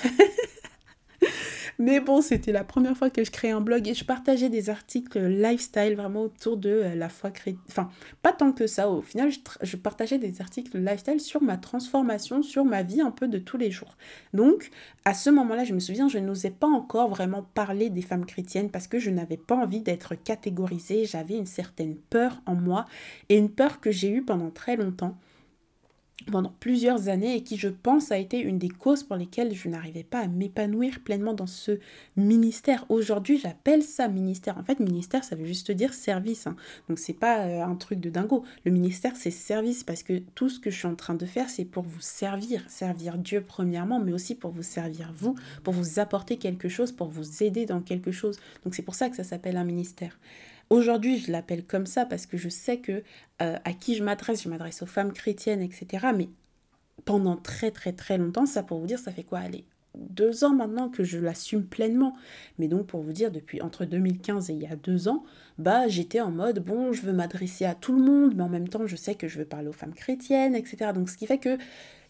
[1.78, 4.70] mais bon, c'était la première fois que je créais un blog et je partageais des
[4.70, 7.62] articles lifestyle vraiment autour de euh, la foi chrétienne.
[7.68, 7.90] Enfin,
[8.22, 8.88] pas tant que ça.
[8.88, 9.30] Au final,
[9.62, 13.58] je, partageais des articles lifestyle sur ma transformation, sur ma vie un peu de tous
[13.58, 13.96] les jours.
[14.32, 14.70] Donc,
[15.04, 18.70] à ce moment-là, je me souviens, je n'osais pas encore vraiment parler des femmes chrétiennes
[18.70, 21.04] parce que je n'avais pas envie d'être catégorisée.
[21.04, 22.86] J'avais une certaine peur en moi
[23.28, 25.16] et une peur que j'ai eue pendant très longtemps
[26.30, 29.68] pendant plusieurs années et qui, je pense, a été une des causes pour lesquelles je
[29.68, 31.78] n'arrivais pas à m'épanouir pleinement dans ce
[32.16, 32.84] ministère.
[32.88, 34.58] Aujourd'hui, j'appelle ça ministère.
[34.58, 36.46] En fait, ministère, ça veut juste dire service.
[36.46, 36.56] Hein.
[36.88, 38.44] Donc, c'est pas euh, un truc de dingo.
[38.64, 41.48] Le ministère, c'est service parce que tout ce que je suis en train de faire,
[41.48, 42.64] c'est pour vous servir.
[42.68, 47.08] Servir Dieu, premièrement, mais aussi pour vous servir vous, pour vous apporter quelque chose, pour
[47.08, 48.38] vous aider dans quelque chose.
[48.64, 50.18] Donc, c'est pour ça que ça s'appelle un ministère.
[50.68, 53.02] Aujourd'hui, je l'appelle comme ça parce que je sais que
[53.42, 56.08] euh, à qui je m'adresse, je m'adresse aux femmes chrétiennes, etc.
[56.16, 56.28] Mais
[57.04, 59.64] pendant très très très longtemps, ça pour vous dire, ça fait quoi Allez,
[59.96, 62.16] deux ans maintenant que je l'assume pleinement.
[62.58, 65.24] Mais donc pour vous dire, depuis entre 2015 et il y a deux ans,
[65.58, 68.68] bah j'étais en mode bon, je veux m'adresser à tout le monde, mais en même
[68.68, 70.92] temps je sais que je veux parler aux femmes chrétiennes, etc.
[70.94, 71.58] Donc ce qui fait que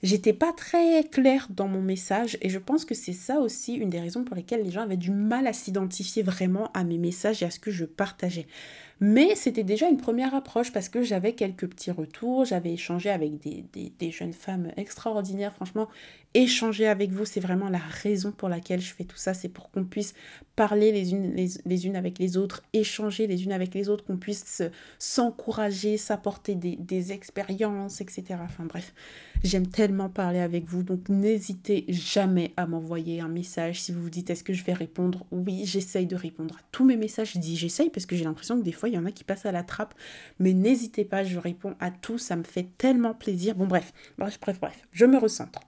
[0.03, 3.91] j'étais pas très claire dans mon message et je pense que c'est ça aussi une
[3.91, 7.43] des raisons pour lesquelles les gens avaient du mal à s'identifier vraiment à mes messages
[7.43, 8.47] et à ce que je partageais.
[8.99, 13.39] Mais c'était déjà une première approche parce que j'avais quelques petits retours, j'avais échangé avec
[13.39, 15.89] des, jeunes femmes extraordinaires, franchement,
[16.33, 19.71] échanger avec vous, c'est vraiment la raison pour laquelle je fais tout ça, c'est pour
[19.71, 20.15] qu'on puisse
[20.55, 24.17] parler les unes, les, unes avec les autres, échanger les unes avec les autres, qu'on
[24.17, 24.63] puisse
[24.99, 28.25] s'encourager, s'apporter des, des expériences, etc.
[28.43, 28.95] Enfin bref,
[29.45, 34.11] j'aime tellement parler avec vous, donc n'hésitez jamais à m'envoyer un message si vous vous
[34.11, 35.27] dites est-ce que je vais répondre?
[35.31, 38.59] Oui, j'essaye de répondre à tous mes messages, je dis j'essaye parce que j'ai l'impression
[38.59, 39.95] que des fois, il y en a qui passent à la trappe.
[40.39, 43.55] Mais n'hésitez pas, je réponds à tout, ça me fait tellement plaisir.
[43.55, 45.61] Bon bref, bref, bref, bref, je me recentre.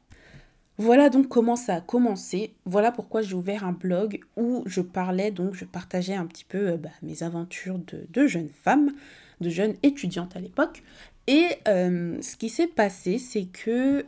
[0.80, 2.54] Voilà donc comment ça a commencé.
[2.64, 6.68] Voilà pourquoi j'ai ouvert un blog où je parlais, donc je partageais un petit peu
[6.68, 8.92] euh, bah, mes aventures de, jeunes femmes,
[9.40, 10.84] de jeunes étudiantes à l'époque.
[11.26, 14.06] Et euh, ce qui s'est passé, c'est que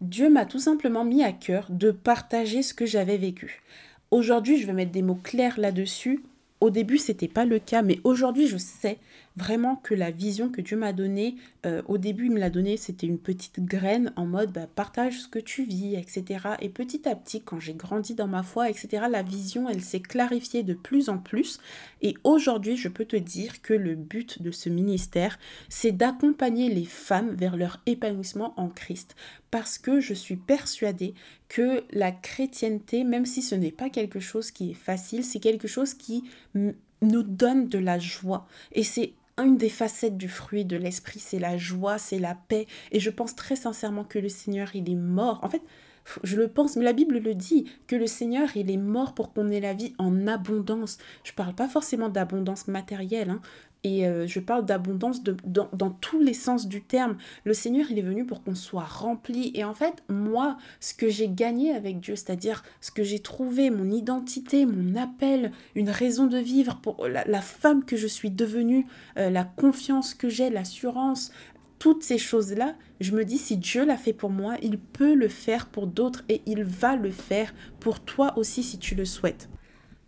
[0.00, 3.62] Dieu m'a tout simplement mis à cœur de partager ce que j'avais vécu.
[4.10, 6.22] Aujourd'hui, je vais mettre des mots clairs là-dessus
[6.60, 8.98] au début, c'était pas le cas, mais aujourd'hui, je sais
[9.38, 12.76] vraiment que la vision que Dieu m'a donnée, euh, au début il me l'a donnée,
[12.76, 16.40] c'était une petite graine en mode bah, partage ce que tu vis, etc.
[16.60, 20.00] Et petit à petit, quand j'ai grandi dans ma foi, etc., la vision, elle s'est
[20.00, 21.60] clarifiée de plus en plus.
[22.02, 26.84] Et aujourd'hui, je peux te dire que le but de ce ministère, c'est d'accompagner les
[26.84, 29.14] femmes vers leur épanouissement en Christ.
[29.50, 31.14] Parce que je suis persuadée
[31.48, 35.68] que la chrétienté, même si ce n'est pas quelque chose qui est facile, c'est quelque
[35.68, 36.24] chose qui
[36.54, 38.46] nous donne de la joie.
[38.72, 42.66] Et c'est une des facettes du fruit de l'esprit, c'est la joie, c'est la paix.
[42.92, 45.40] Et je pense très sincèrement que le Seigneur, il est mort.
[45.42, 45.62] En fait,
[46.22, 49.32] je le pense, mais la Bible le dit, que le Seigneur, il est mort pour
[49.32, 50.98] qu'on ait la vie en abondance.
[51.24, 53.40] Je ne parle pas forcément d'abondance matérielle, hein.
[53.84, 57.16] Et euh, je parle d'abondance dans, dans, tous les sens du terme.
[57.44, 59.52] Le Seigneur, il est venu pour qu'on soit rempli.
[59.54, 63.70] Et en fait, moi, ce que j'ai gagné avec Dieu, c'est-à-dire ce que j'ai trouvé,
[63.70, 68.86] mon identité, mon appel, une raison de vivre pour la, femme que je suis devenue,
[69.16, 71.30] euh, la confiance que j'ai, l'assurance,
[71.78, 75.28] toutes ces choses-là, je me dis, si Dieu l'a fait pour moi, il peut le
[75.28, 79.48] faire pour d'autres et il va le faire pour toi aussi si tu le souhaites.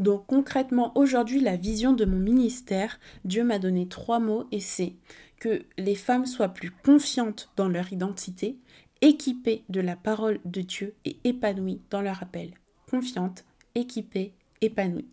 [0.01, 4.95] Donc concrètement, aujourd'hui, la vision de mon ministère, Dieu m'a donné trois mots et c'est
[5.39, 8.59] que les femmes soient plus confiantes dans leur identité,
[9.03, 12.53] équipées de la parole de Dieu et épanouies dans leur appel.
[12.91, 15.09] Confiantes, équipées, épanouies.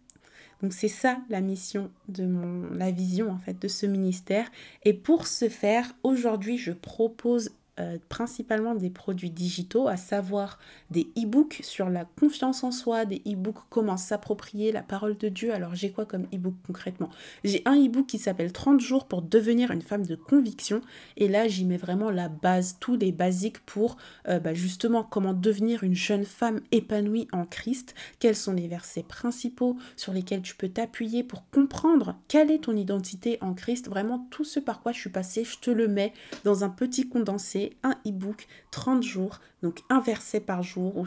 [0.62, 4.50] Donc c'est ça la mission de mon la vision en fait de ce ministère.
[4.84, 10.60] Et pour ce faire, aujourd'hui, je propose euh, principalement des produits digitaux, à savoir
[10.90, 15.54] des e-books sur la confiance en soi, des e-books comment s'approprier la parole de Dieu.
[15.54, 17.10] Alors j'ai quoi comme e-book concrètement?
[17.44, 20.82] J'ai un e-book qui s'appelle 30 jours pour devenir une femme de conviction.
[21.18, 25.34] Et là j'y mets vraiment la base, tous les basiques pour euh, bah, justement comment
[25.34, 30.56] devenir une jeune femme épanouie en Christ, quels sont les versets principaux sur lesquels tu
[30.56, 34.92] peux t'appuyer pour comprendre quelle est ton identité en Christ, vraiment tout ce par quoi
[34.92, 36.14] je suis passée, je te le mets
[36.44, 40.98] dans un petit condensé un e-book 30 jours, donc un verset par jour.
[40.98, 41.06] Où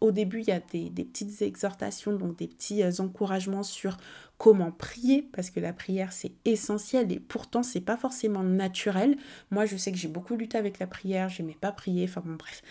[0.00, 3.96] au début, il y a des, petites exhortations, donc des petits euh, encouragements sur
[4.38, 9.16] comment prier, parce que la prière c'est essentiel et pourtant c'est pas forcément naturel.
[9.50, 12.34] Moi, je sais que j'ai beaucoup lutté avec la prière, j'aimais pas prier, enfin bon,
[12.34, 12.62] bref.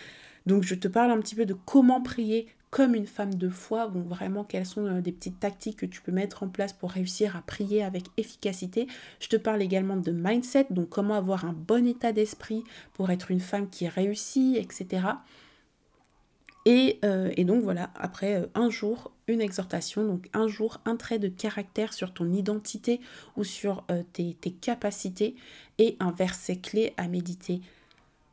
[0.45, 3.87] Donc je te parle un petit peu de comment prier, comme une femme de foi,
[3.87, 6.89] donc vraiment quelles sont euh, des petites tactiques que tu peux mettre en place pour
[6.89, 8.87] réussir à prier avec efficacité.
[9.19, 13.29] Je te parle également de mindset, donc comment avoir un bon état d'esprit pour être
[13.29, 15.05] une femme qui réussit, etc.
[16.65, 20.95] Et, euh, et, donc voilà, après euh, un jour, une exhortation, donc un jour, un
[20.95, 23.01] trait de caractère sur ton identité
[23.37, 25.35] ou sur tes, capacités
[25.77, 27.61] et un verset clé à méditer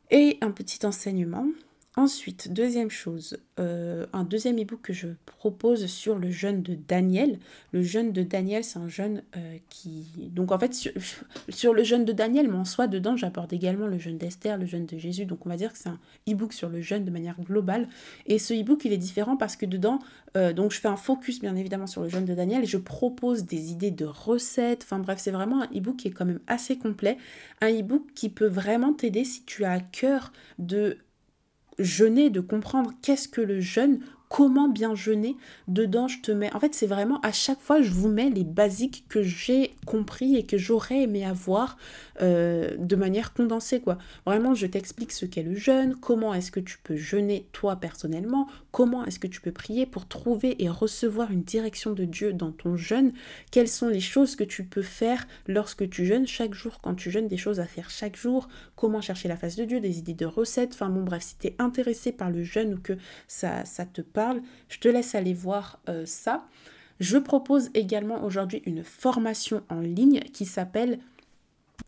[0.09, 1.45] et un petit enseignement.
[1.97, 7.37] Ensuite, deuxième chose, euh, un deuxième e-book que je propose sur le jeûne de Daniel.
[7.73, 10.05] Le jeûne de Daniel, c'est un jeûne euh, qui...
[10.31, 10.73] Donc en fait,
[11.49, 14.65] sur, le jeûne de Daniel, mais en soi, dedans, j'apporte également le jeûne d'Esther, le
[14.65, 15.25] jeûne de Jésus.
[15.25, 15.99] Donc on va dire que c'est un
[16.29, 17.89] e-book sur le jeûne de manière globale.
[18.25, 19.99] Et ce e-book, il est différent parce que dedans,
[20.37, 23.43] euh, donc je fais un focus bien évidemment sur le jeûne de Daniel je propose
[23.43, 24.83] des idées de recettes.
[24.83, 27.17] Enfin bref, c'est vraiment un e-book qui est quand même assez complet.
[27.59, 30.97] Un e-book qui peut vraiment t'aider si tu as à cœur de
[31.83, 33.99] jeûner, de comprendre qu'est-ce que le jeûne,
[34.31, 35.35] comment bien jeûner.
[35.67, 36.51] Dedans, je te mets.
[36.55, 40.37] En fait, c'est vraiment à chaque fois, je vous mets les basiques que j'ai compris
[40.37, 41.77] et que j'aurais aimé avoir
[42.21, 43.97] euh, de manière condensée, quoi.
[44.25, 48.47] Vraiment, je t'explique ce qu'est le jeûne, comment est-ce que tu peux jeûner toi personnellement,
[48.71, 52.51] comment est-ce que tu peux prier pour trouver et recevoir une direction de Dieu dans
[52.51, 53.11] ton jeûne,
[53.51, 57.11] quelles sont les choses que tu peux faire lorsque tu jeûnes chaque jour, quand tu
[57.11, 60.13] jeûnes, des choses à faire chaque jour, comment chercher la face de Dieu, des idées
[60.13, 60.71] de recettes.
[60.73, 62.93] Enfin, bon, bref, si tu es intéressé par le jeûne ou que
[63.27, 64.20] ça, ça te parle,
[64.69, 66.47] je te laisse aller voir euh, ça.
[66.99, 70.99] Je propose également aujourd'hui une formation en ligne qui s'appelle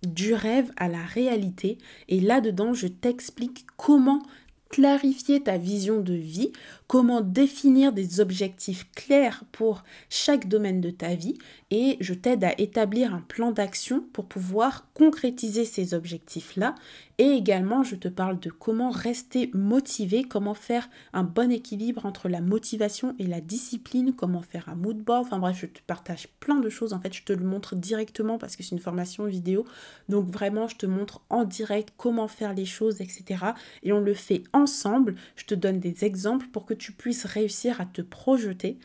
[0.02, 1.78] du rêve à la réalité.
[2.10, 4.22] Et là-dedans, je t'explique comment
[4.70, 6.52] clarifier ta vision de vie,
[6.94, 11.40] comment définir des objectifs clairs pour chaque domaine de ta vie
[11.72, 16.76] et je t'aide à établir un plan d'action pour pouvoir concrétiser ces objectifs-là
[17.20, 22.28] et également, je te parle de comment rester motivé, comment faire un bon équilibre entre
[22.28, 25.28] la motivation et la discipline, comment faire un mood board.
[25.28, 26.92] Enfin bref, je te partage plein de choses.
[26.92, 29.64] En fait, je te le montre directement parce que c'est une formation vidéo.
[30.10, 33.46] Donc vraiment, je te montre en direct comment faire les choses, etc.
[33.84, 35.14] Et on le fait ensemble.
[35.36, 38.78] Je te donne des exemples pour que tu puisses réussir à te projeter.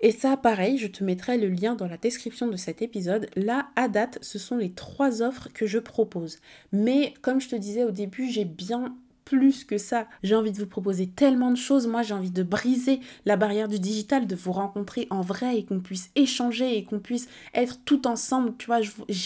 [0.00, 3.28] Et ça, pareil, je te mettrai le lien dans la description de cet épisode.
[3.36, 6.38] Là, à date, ce sont les trois offres que je propose.
[6.72, 10.08] Mais comme je te disais au début, j'ai bien plus que ça.
[10.22, 11.86] J'ai envie de vous proposer tellement de choses.
[11.86, 15.64] Moi, j'ai envie de briser la barrière du digital, de vous rencontrer en vrai et
[15.64, 18.54] qu'on puisse échanger et qu'on puisse être tout ensemble.
[18.58, 18.80] Tu vois,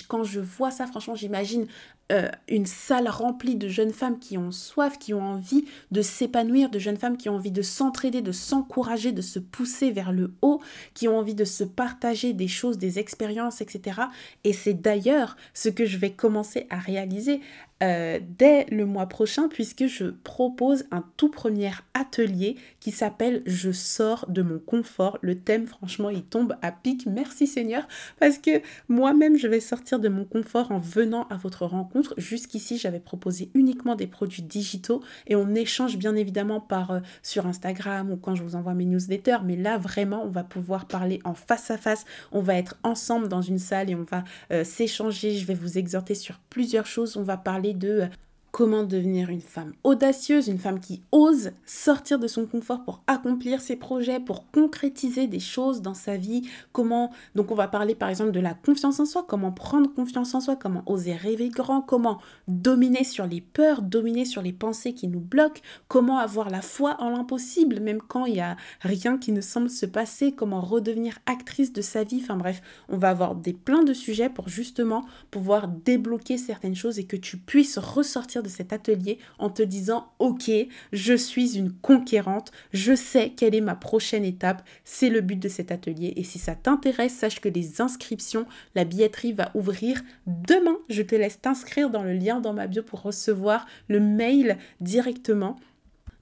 [0.09, 1.67] quand je vois ça, franchement, j'imagine
[2.13, 6.71] euh, une salle remplie de jeunes femmes qui ont soif, qui ont envie de s'épanouir,
[6.71, 10.33] de jeunes femmes qui ont envie de s'entraider, de s'encourager, de se pousser vers le
[10.41, 10.61] haut,
[10.95, 14.03] qui ont envie de se partager des choses, des expériences, etc.
[14.45, 17.41] Et c'est d'ailleurs ce que je vais commencer à réaliser
[17.83, 23.71] euh, dès le mois prochain puisque je propose un tout premier atelier qui s'appelle Je
[23.71, 25.19] sors de mon confort.
[25.21, 27.05] Le thème franchement il tombe à pic.
[27.05, 27.87] Merci Seigneur
[28.19, 31.96] parce que moi-même je vais sortir de mon confort en venant à votre rencontre.
[32.17, 37.47] Jusqu'ici j'avais proposé uniquement des produits digitaux et on échange bien évidemment par euh, sur
[37.47, 41.21] Instagram ou quand je vous envoie mes newsletters mais là vraiment on va pouvoir parler
[41.25, 42.05] en face à face.
[42.33, 45.37] On va être ensemble dans une salle et on va euh, s'échanger.
[45.37, 47.17] Je vais vous exhorter sur plusieurs choses.
[47.17, 48.09] On va parler de
[48.57, 53.61] comment devenir une femme audacieuse, une femme qui ose sortir de son confort pour accomplir
[53.61, 58.09] ses projets, pour concrétiser des choses dans sa vie, comment donc on va parler par
[58.09, 61.83] exemple de la confiance en soi, comment prendre confiance en soi, comment oser rêver grand,
[61.83, 66.63] comment dominer sur les peurs, dominer sur les pensées qui nous bloquent, comment avoir la
[66.63, 70.63] foi en l'impossible même quand il y a rien qui ne semble se passer, comment
[70.63, 74.49] redevenir actrice de sa vie, enfin bref, on va avoir des plein de sujets pour
[74.49, 80.13] justement pouvoir débloquer certaines choses et que tu puisses ressortir cet atelier en te disant
[80.19, 80.51] ok,
[80.93, 85.49] je suis une conquérante, je sais quelle est ma prochaine étape, c'est le but de
[85.49, 90.77] cet atelier et si ça t'intéresse, sache que les inscriptions, la billetterie va ouvrir demain.
[90.89, 95.57] Je te laisse t'inscrire dans le lien dans ma bio pour recevoir le mail directement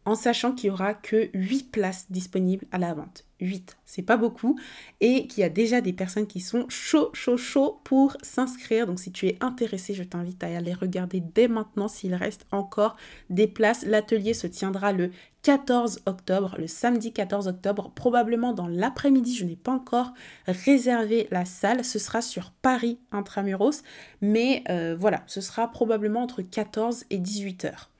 [0.04, 3.23] en sachant qu'il y aura que 8 places disponibles à la vente.
[3.44, 4.58] 8, c'est pas beaucoup,
[5.00, 8.86] et qu'il y a déjà des personnes qui sont chaud, chaud, chaud pour s'inscrire.
[8.86, 12.96] Donc si tu es intéressé, je t'invite à aller regarder dès maintenant s'il reste encore
[13.30, 13.84] des places.
[13.84, 15.10] L'atelier se tiendra le
[15.42, 19.36] 14 octobre, le samedi 14 octobre, probablement dans l'après-midi.
[19.36, 20.14] Je n'ai pas encore
[20.46, 21.84] réservé la salle.
[21.84, 23.82] Ce sera sur Paris intramuros,
[24.22, 27.90] mais euh, voilà, ce sera probablement entre 14 et 18 heures.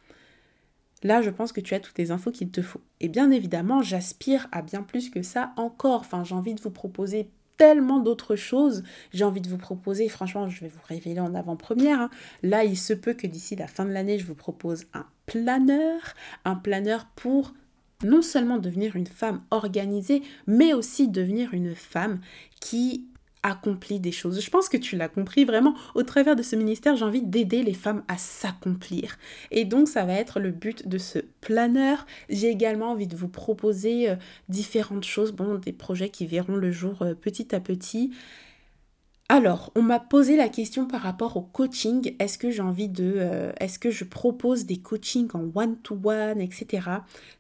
[1.05, 2.81] Là, je pense que tu as toutes les infos qu'il te faut.
[3.01, 6.01] Et bien évidemment, j'aspire à bien plus que ça encore.
[6.01, 7.29] Enfin, j'ai envie de vous proposer
[7.59, 8.83] tellement d'autres choses.
[9.13, 12.01] J'ai envie de vous proposer, franchement, je vais vous révéler en avant-première.
[12.01, 12.11] Hein.
[12.43, 16.01] Là, il se peut que d'ici la fin de l'année, je vous propose un planeur,
[16.45, 17.53] un planeur pour
[18.03, 22.21] non seulement devenir une femme organisée, mais aussi devenir une femme
[22.61, 23.07] qui
[23.45, 24.41] accompli des choses.
[24.41, 25.75] Je pense que tu l'as compris vraiment.
[25.95, 29.19] Au travers de ce ministère, j'ai envie d'aider les femmes à s'accomplir.
[29.53, 32.07] Et donc, ça va être le but de ce planeur.
[32.29, 34.17] J'ai également envie de vous proposer euh,
[34.49, 38.11] différentes choses, bon, des projets qui verront le jour euh, petit à petit.
[39.31, 42.15] Alors, on m'a posé la question par rapport au coaching.
[42.19, 43.15] Est-ce que j'ai envie de...
[43.17, 46.89] Euh, est-ce que je propose des coachings en one-to-one, etc.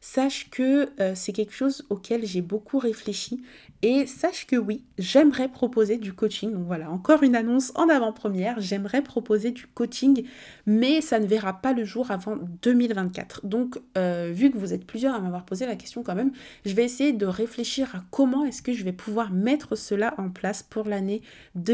[0.00, 3.42] Sache que c'est quelque chose auquel j'ai beaucoup réfléchi
[3.86, 6.50] et sache que oui, j'aimerais proposer du coaching.
[6.54, 8.58] Donc voilà, encore une annonce en avant-première.
[8.58, 10.24] J'aimerais proposer du coaching,
[10.64, 13.44] mais ça ne verra pas le jour avant 2024.
[13.44, 16.32] Donc, euh, vu que vous êtes plusieurs à m'avoir posé la question quand même,
[16.64, 20.30] je vais essayer de réfléchir à comment est-ce que je vais pouvoir mettre cela en
[20.30, 21.20] place pour l'année
[21.56, 21.73] 2024,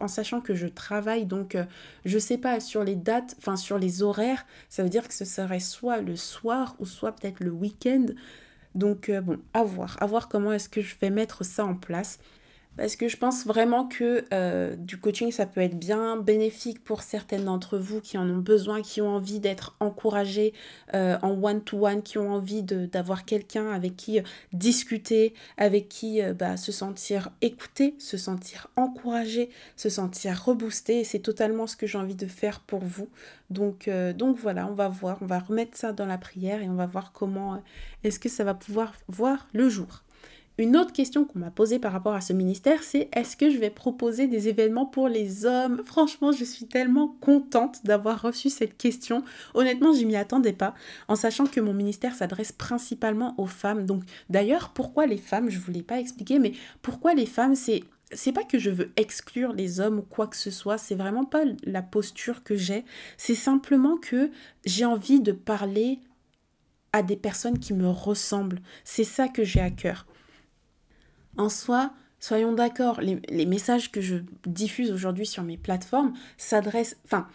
[0.00, 1.64] en sachant que je travaille donc, euh,
[2.04, 4.46] je sais pas, sur les dates, enfin sur les horaires.
[4.68, 8.06] Ça veut dire que ce serait soit le soir ou soit peut-être le week-end.
[8.74, 11.74] Donc euh, bon, à voir, à voir comment est-ce que je vais mettre ça en
[11.74, 12.18] place.
[12.76, 17.02] Parce que je pense vraiment que euh, du coaching, ça peut être bien bénéfique pour
[17.02, 20.52] certaines d'entre vous qui en ont besoin, qui ont envie d'être encouragées
[20.92, 24.20] euh, en one-to-one, qui ont envie d'avoir quelqu'un avec qui
[24.52, 31.04] discuter, avec qui bah, se sentir écouté, se sentir encouragé, se sentir reboosté.
[31.04, 33.08] C'est totalement ce que j'ai envie de faire pour vous.
[33.50, 36.74] Donc, donc voilà, on va voir, on va remettre ça dans la prière et on
[36.74, 37.62] va voir comment
[38.02, 40.03] est-ce que ça va pouvoir voir le jour
[40.56, 43.58] une autre question qu'on m'a posée par rapport à ce ministère, c'est est-ce que je
[43.58, 45.82] vais proposer des événements pour les hommes?
[45.84, 49.24] Franchement, je suis tellement contente d'avoir reçu cette question.
[49.54, 50.74] Honnêtement, je m'y attendais pas,
[51.08, 53.84] en sachant que mon ministère s'adresse principalement aux femmes.
[53.84, 55.50] Donc, d'ailleurs, pourquoi les femmes?
[55.50, 56.52] Je ne vous l'ai pas expliqué, mais
[56.82, 57.56] pourquoi les femmes?
[57.56, 57.82] C'est
[58.12, 61.24] c'est pas que je veux exclure les hommes ou quoi que ce soit, c'est vraiment
[61.24, 62.84] pas la posture que j'ai,
[63.16, 64.30] c'est simplement que
[64.64, 65.98] j'ai envie de parler
[66.92, 68.60] à des personnes qui me ressemblent.
[68.84, 70.06] C'est ça que j'ai à cœur.
[71.36, 71.88] En soi,
[72.24, 74.16] Soyons d'accord, les, messages que je
[74.46, 77.28] diffuse aujourd'hui sur mes plateformes s'adressent, enfin,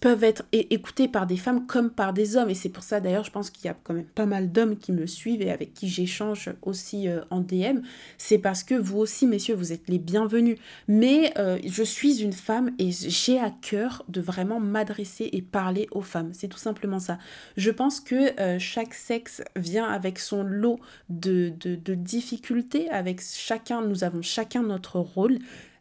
[0.00, 2.48] peuvent être écoutés par des femmes comme par des hommes.
[2.48, 4.78] Et c'est pour ça d'ailleurs, je pense qu'il y a quand même pas mal d'hommes
[4.78, 7.80] qui me suivent et avec qui j'échange aussi euh, en DM.
[8.16, 10.56] C'est parce que vous aussi, messieurs, vous êtes les bienvenus.
[10.88, 15.86] Mais euh, je suis une femme et j'ai à cœur de vraiment m'adresser et parler
[15.90, 16.30] aux femmes.
[16.32, 17.18] C'est tout simplement ça.
[17.58, 20.80] Je pense que euh, chaque sexe vient avec son lot
[21.10, 25.38] de, de, de difficultés, avec chacun, nous avons chacun notre rôle.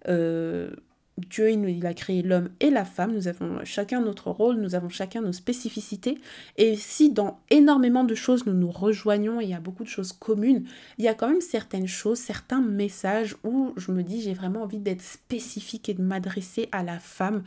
[0.08, 0.72] Euh,
[1.18, 4.90] Dieu, il, a créé l'homme et la femme, nous avons chacun notre rôle, nous avons
[4.90, 6.18] chacun nos spécificités.
[6.58, 10.14] Et si dans énormément de choses nous nous rejoignons, il y a beaucoup de choses
[10.14, 10.64] communes,
[10.98, 14.64] il y a quand même certaines choses, certains messages où je me dis j'ai vraiment
[14.64, 17.44] envie d'être spécifique et de m'adresser à la femme.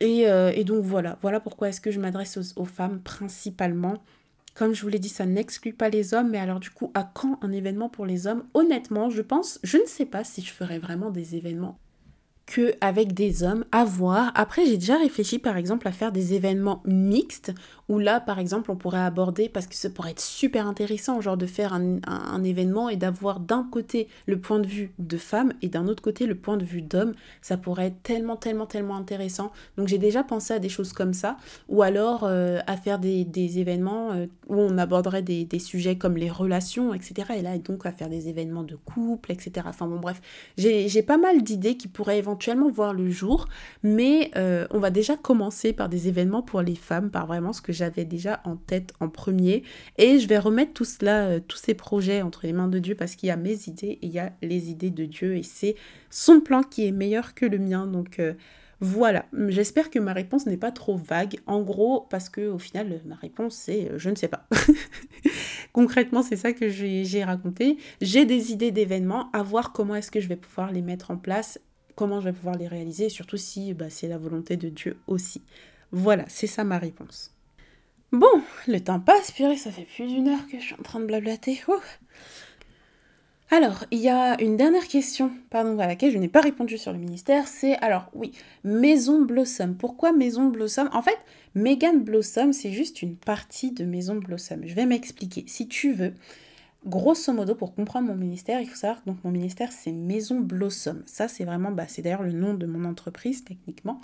[0.00, 4.02] Et, euh, donc voilà, voilà pourquoi est-ce que je m'adresse aux femmes principalement.
[4.58, 7.04] Comme je vous l'ai dit, ça n'exclut pas les hommes, mais alors du coup, à
[7.04, 8.42] quand un événement pour les hommes?
[8.54, 11.78] Honnêtement, je pense, je ne sais pas si je ferais vraiment des événements
[12.44, 14.32] que avec des hommes à voir.
[14.34, 17.52] Après, j'ai déjà réfléchi par exemple à faire des événements mixtes
[17.88, 21.36] où là, par exemple, on pourrait aborder, parce que ça pourrait être super intéressant, genre
[21.36, 25.68] de faire un, événement et d'avoir d'un côté le point de vue de femme et
[25.68, 27.12] d'un autre côté le point de vue d'homme.
[27.42, 29.50] Ça pourrait être tellement, tellement, tellement intéressant.
[29.76, 31.36] Donc j'ai déjà pensé à des choses comme ça,
[31.68, 33.26] ou alors euh, à faire des,
[33.58, 37.32] événements euh, où on aborderait des, sujets comme les relations, etc.
[37.36, 39.66] Et là, donc à faire des événements de couple, etc.
[39.68, 40.20] Enfin bon, bref,
[40.56, 43.48] j'ai pas mal d'idées qui pourraient éventuellement voir le jour,
[43.82, 47.62] mais euh, on va déjà commencer par des événements pour les femmes, par vraiment ce
[47.62, 49.62] que j'avais déjà en tête en premier.
[49.96, 52.94] Et je vais remettre tout cela, euh, tous ces projets entre les mains de Dieu
[52.94, 55.42] parce qu'il y a mes idées et il y a les idées de Dieu et
[55.42, 55.76] c'est
[56.10, 57.86] son plan qui est meilleur que le mien.
[57.86, 58.34] Donc euh,
[58.80, 61.40] voilà, j'espère que ma réponse n'est pas trop vague.
[61.46, 64.46] En gros, parce que au final, ma réponse c'est euh, je ne sais pas.
[65.72, 67.78] Concrètement, c'est ça que j'ai raconté.
[68.00, 71.16] J'ai des idées d'événements, à voir comment est-ce que je vais pouvoir les mettre en
[71.16, 71.60] place,
[71.94, 75.42] comment je vais pouvoir les réaliser, surtout si bah, c'est la volonté de Dieu aussi.
[75.92, 77.34] Voilà, c'est ça ma réponse.
[78.10, 80.98] Bon, le temps passe, purée, ça fait plus d'une heure que je suis en train
[80.98, 81.60] de blablater.
[83.50, 86.92] Alors, il y a une dernière question, pardon, à laquelle je n'ai pas répondu sur
[86.92, 88.32] le ministère, c'est alors oui,
[88.64, 89.74] Maison Blossom.
[89.74, 90.88] Pourquoi Maison Blossom?
[90.92, 91.18] En fait,
[91.54, 94.62] Megan Blossom, c'est juste une partie de Maison Blossom.
[94.64, 95.44] Je vais m'expliquer.
[95.46, 96.14] Si tu veux,
[96.86, 100.40] grosso modo, pour comprendre mon ministère, il faut savoir que donc, mon ministère, c'est Maison
[100.40, 101.02] Blossom.
[101.04, 104.00] Ça, c'est vraiment, bah, c'est d'ailleurs le nom de mon entreprise, techniquement,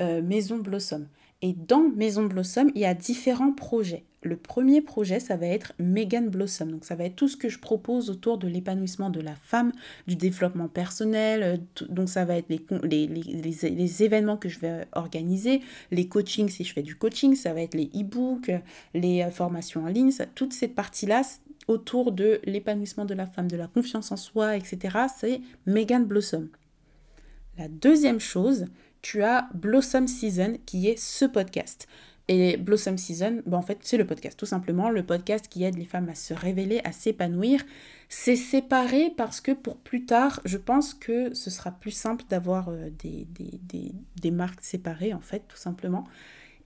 [0.00, 1.06] euh, Maison Blossom.
[1.42, 4.04] Et dans Maison Blossom, il y a différents projets.
[4.22, 6.70] Le premier projet, ça va être Megan Blossom.
[6.70, 9.70] Donc, ça va être tout ce que je propose autour de l'épanouissement de la femme,
[10.06, 11.42] du développement personnel.
[11.42, 15.60] Euh, donc, ça va être les, les, les, événements que je vais organiser,
[15.90, 18.50] les coachings si je fais du coaching, ça va être les e-books,
[18.94, 20.10] les euh, formations en ligne.
[20.34, 21.20] toute cette partie-là
[21.68, 24.98] autour de l'épanouissement de la femme, de la confiance en soi, etc.
[25.14, 26.48] C'est Megan Blossom.
[27.58, 28.66] La deuxième chose,
[29.04, 31.86] tu as Blossom Season qui est ce podcast.
[32.26, 35.76] Et Blossom Season, ben en fait, c'est le podcast, tout simplement, le podcast qui aide
[35.76, 37.62] les femmes à se révéler, à s'épanouir.
[38.08, 42.70] C'est séparé parce que pour plus tard, je pense que ce sera plus simple d'avoir
[42.70, 46.04] euh, des, marques séparées, en fait, tout simplement.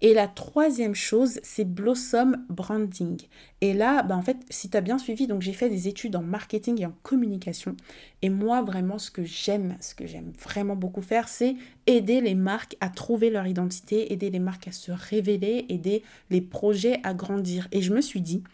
[0.01, 3.21] Et la troisième chose, c'est Blossom Branding.
[3.61, 6.15] Et là, bah en fait, si tu as bien suivi, donc j'ai fait des études
[6.15, 7.77] en marketing et en communication.
[8.23, 12.37] Et moi, vraiment, ce que j'aime, ce que j'aime vraiment beaucoup faire, c'est aider les
[12.37, 17.13] marques à trouver leur identité, aider les marques à se révéler, aider les projets à
[17.13, 17.67] grandir.
[17.73, 18.45] Et je me suis dit,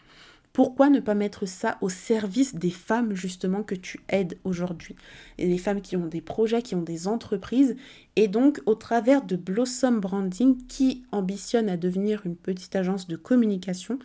[0.55, 4.95] pourquoi ne pas mettre ça au service des femmes justement que tu aides aujourd'hui?
[5.37, 7.75] Les femmes qui ont des projets, qui ont des entreprises.
[8.15, 13.17] Et donc au travers de Blossom Branding qui ambitionne à devenir une petite agence de
[13.17, 13.99] communication,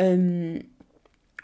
[0.00, 0.58] euh,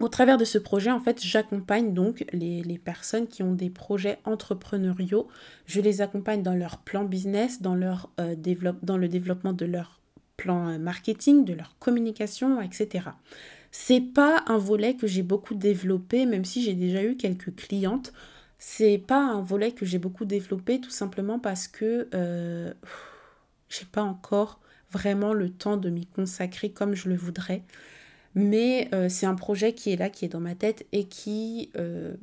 [0.00, 4.18] au travers de ce projet, en fait, j'accompagne donc les, personnes qui ont des projets
[4.24, 5.28] entrepreneuriaux.
[5.66, 7.78] Je les accompagne dans leur plan business, dans,
[8.18, 8.34] euh,
[8.82, 10.00] dans le développement de leur
[10.36, 13.10] plan euh, marketing, de leur communication, etc.
[13.70, 18.12] C'est pas un volet que j'ai beaucoup développé, même si j'ai déjà eu quelques clientes.
[18.58, 22.72] C'est pas un volet que j'ai beaucoup développé tout simplement parce que euh,
[23.68, 24.60] j'ai pas encore
[24.90, 27.62] vraiment le temps de m'y consacrer comme je le voudrais.
[28.34, 31.70] Mais euh, c'est un projet qui est là, qui est dans ma tête et qui,
[31.76, 32.14] euh,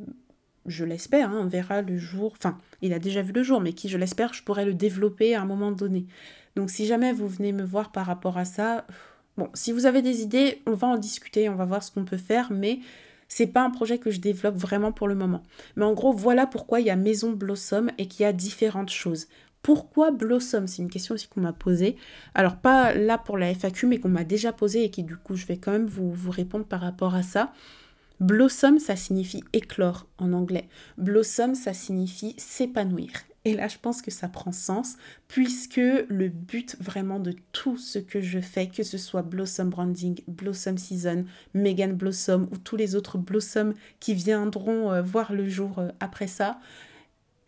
[0.66, 2.34] je l'espère, hein, verra le jour.
[2.38, 5.36] Enfin, il a déjà vu le jour, mais qui, je l'espère, je pourrais le développer
[5.36, 6.06] à un moment donné.
[6.56, 8.86] Donc, si jamais vous venez me voir par rapport à ça,
[9.38, 12.06] Bon, si vous avez des idées, on va en discuter, on va voir ce qu'on
[12.06, 12.80] peut faire, mais
[13.28, 15.44] c'est pas un projet que je développe vraiment pour le moment.
[15.76, 18.90] Mais en gros, voilà pourquoi il y a Maison Blossom et qu'il y a différentes
[18.90, 19.28] choses.
[19.62, 20.66] Pourquoi Blossom?
[20.66, 21.98] C'est une question aussi qu'on m'a posée.
[22.34, 25.36] Alors, pas là pour la FAQ, mais qu'on m'a déjà posée et qui, du coup,
[25.36, 27.52] je vais quand même vous, vous répondre par rapport à ça.
[28.20, 30.70] Blossom, ça signifie éclore en anglais.
[30.98, 33.12] Blossom, ça signifie s'épanouir.
[33.48, 34.98] Et là, je pense que ça prend sens,
[35.30, 40.20] puisque le but vraiment de tout ce que je fais, que ce soit Blossom Branding,
[40.28, 41.24] Blossom Season,
[41.54, 46.28] Megan Blossom ou tous les autres Blossom qui viendront euh, voir le jour euh, après
[46.28, 46.60] ça,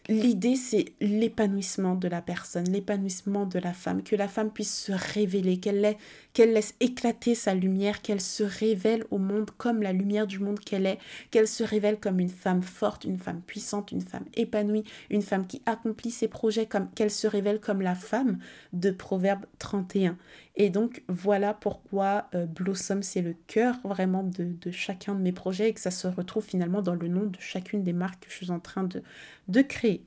[0.09, 4.91] L'idée, c'est l'épanouissement de la personne, l'épanouissement de la femme, que la femme puisse se
[4.91, 5.95] révéler, qu'elle
[6.33, 10.59] qu'elle laisse éclater sa lumière, qu'elle se révèle au monde comme la lumière du monde
[10.59, 10.97] qu'elle est,
[11.29, 15.45] qu'elle se révèle comme une femme forte, une femme puissante, une femme épanouie, une femme
[15.45, 18.39] qui accomplit ses projets, comme qu'elle se révèle comme la femme
[18.73, 20.17] de Proverbe 31.
[20.61, 25.69] Et donc voilà pourquoi euh, Blossom, c'est le cœur vraiment de, chacun de mes projets
[25.69, 28.35] et que ça se retrouve finalement dans le nom de chacune des marques que je
[28.35, 30.03] suis en train de, créer.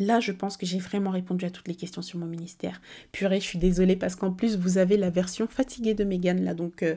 [0.00, 2.80] Là, je pense que j'ai vraiment répondu à toutes les questions sur mon ministère.
[3.12, 6.52] Purée, je suis désolée parce qu'en plus, vous avez la version fatiguée de Megan là,
[6.52, 6.96] donc euh,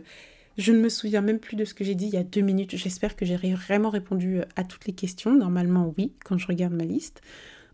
[0.57, 2.41] je ne me souviens même plus de ce que j'ai dit il y a deux
[2.41, 2.75] minutes.
[2.75, 5.35] J'espère que j'ai vraiment répondu euh, à toutes les questions.
[5.35, 7.21] Normalement, oui, quand je regarde ma liste.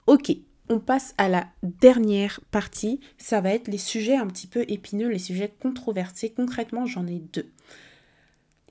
[0.07, 0.35] Ok,
[0.69, 2.99] on passe à la dernière partie.
[3.17, 6.29] Ça va être les sujets un petit peu épineux, les sujets controversés.
[6.29, 7.49] Concrètement, j'en ai deux.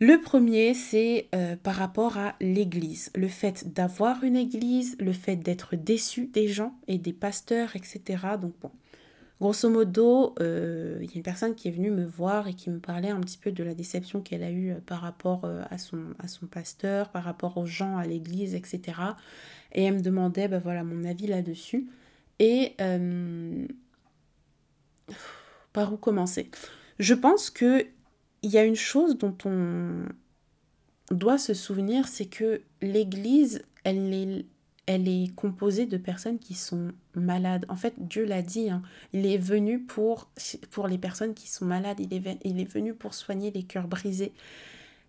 [0.01, 3.13] Le premier, c'est euh, par rapport à l'Église.
[3.15, 8.03] Le fait d'avoir une Église, le fait d'être déçu des gens et des pasteurs, etc.
[8.41, 8.73] Donc bon,
[9.41, 12.69] grosso modo, euh, il y a une personne qui est venue me voir et qui
[12.69, 15.79] me parlait un petit peu de la déception qu'elle a eue euh, par rapport à,
[15.79, 18.95] son, à son pasteur, par rapport aux gens à l'Église, etc.
[19.73, 21.89] Et elle me demandait, voilà, mon avis là-dessus.
[22.39, 22.75] Et
[25.73, 26.51] par où commencer?
[26.99, 27.87] Je pense que
[28.43, 30.05] il y a une chose dont on
[31.11, 37.65] doit se souvenir, c'est que l'Église, elle est, composée de personnes qui sont malades.
[37.69, 40.31] En fait, Dieu l'a dit, hein, il est venu pour,
[40.89, 44.33] les personnes qui sont malades, il est, il est venu pour soigner les cœurs brisés.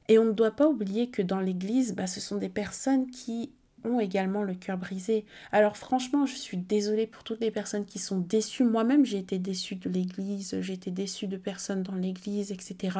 [0.09, 3.51] Et on ne doit pas oublier que dans l'Église, bah, ce sont des personnes qui
[3.85, 5.25] ont également le cœur brisé.
[5.51, 8.63] Alors franchement, je suis désolée pour toutes les personnes qui sont déçues.
[8.63, 12.99] Moi-même, j'ai été déçue de l'église, j'ai été déçue de personnes dans l'église, etc.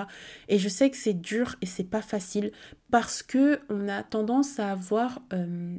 [0.49, 2.51] Et je sais que c'est dur et c'est pas facile
[2.91, 5.77] parce que on a tendance à avoir euh,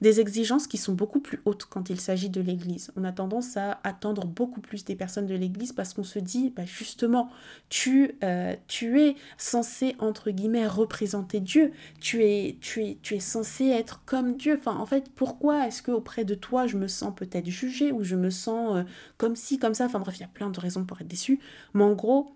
[0.00, 2.92] des exigences qui sont beaucoup plus hautes quand il s'agit de l'Église.
[2.96, 6.50] On a tendance à attendre beaucoup plus des personnes de l'Église parce qu'on se dit,
[6.50, 7.30] bah justement,
[7.68, 11.72] tu, euh, tu es censé, entre guillemets, représenter Dieu.
[12.00, 14.56] Tu es, tu, es, tu es censé être comme Dieu.
[14.58, 18.16] Enfin, en fait, pourquoi est-ce qu'auprès de toi, je me sens peut-être jugée ou je
[18.16, 18.82] me sens euh,
[19.16, 19.86] comme ci, comme ça?
[19.86, 21.40] Enfin bref, il y a plein de raisons pour être déçu.
[21.74, 22.34] Mais en gros,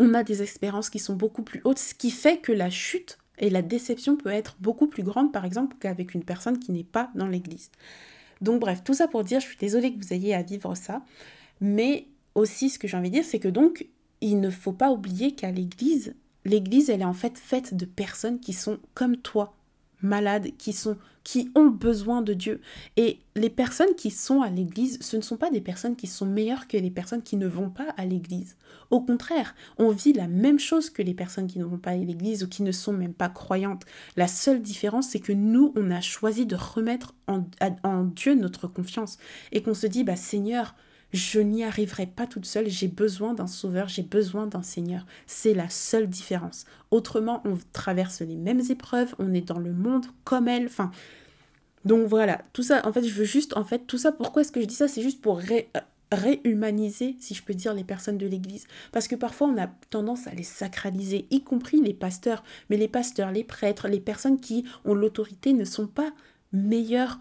[0.00, 3.18] on a des espérances qui sont beaucoup plus hautes, ce qui fait que la chute
[3.38, 6.84] et la déception peut être beaucoup plus grande, par exemple, qu'avec une personne qui n'est
[6.84, 7.70] pas dans l'église.
[8.40, 11.02] Donc bref, tout ça pour dire, je suis désolée que vous ayez à vivre ça,
[11.60, 13.86] mais aussi ce que j'ai envie de dire, c'est que donc,
[14.20, 16.14] il ne faut pas oublier qu'à l'église,
[16.44, 19.54] l'église, elle est en fait faite de personnes qui sont comme toi,
[20.02, 20.96] malades, qui sont
[21.28, 22.62] qui ont besoin de Dieu.
[22.96, 26.24] Et les personnes qui sont à l'église, ce ne sont pas des personnes qui sont
[26.24, 28.56] meilleures que les personnes qui ne vont pas à l'église.
[28.90, 31.96] Au contraire, on vit la même chose que les personnes qui ne vont pas à
[31.96, 33.84] l'église ou qui ne sont même pas croyantes.
[34.16, 37.44] La seule différence, c'est que nous, on a choisi de remettre en,
[37.82, 39.18] en Dieu notre confiance
[39.52, 40.74] et qu'on se dit, bah Seigneur,
[41.12, 45.06] je n'y arriverai pas toute seule, j'ai besoin d'un sauveur, j'ai besoin d'un Seigneur.
[45.26, 46.66] C'est la seule différence.
[46.90, 50.66] Autrement, on traverse les mêmes épreuves, on est dans le monde comme elle.
[50.66, 50.90] Enfin,
[51.84, 54.52] donc voilà, tout ça, en fait, je veux juste, en fait, tout ça, pourquoi est-ce
[54.52, 54.88] que je dis ça?
[54.88, 55.40] C'est juste pour
[56.12, 58.66] réhumaniser, si je peux dire, les personnes de l'Église.
[58.92, 62.42] Parce que parfois, on a tendance à les sacraliser, y compris les pasteurs.
[62.68, 66.12] Mais les pasteurs, les prêtres, les personnes qui ont l'autorité ne sont pas
[66.52, 67.18] meilleurs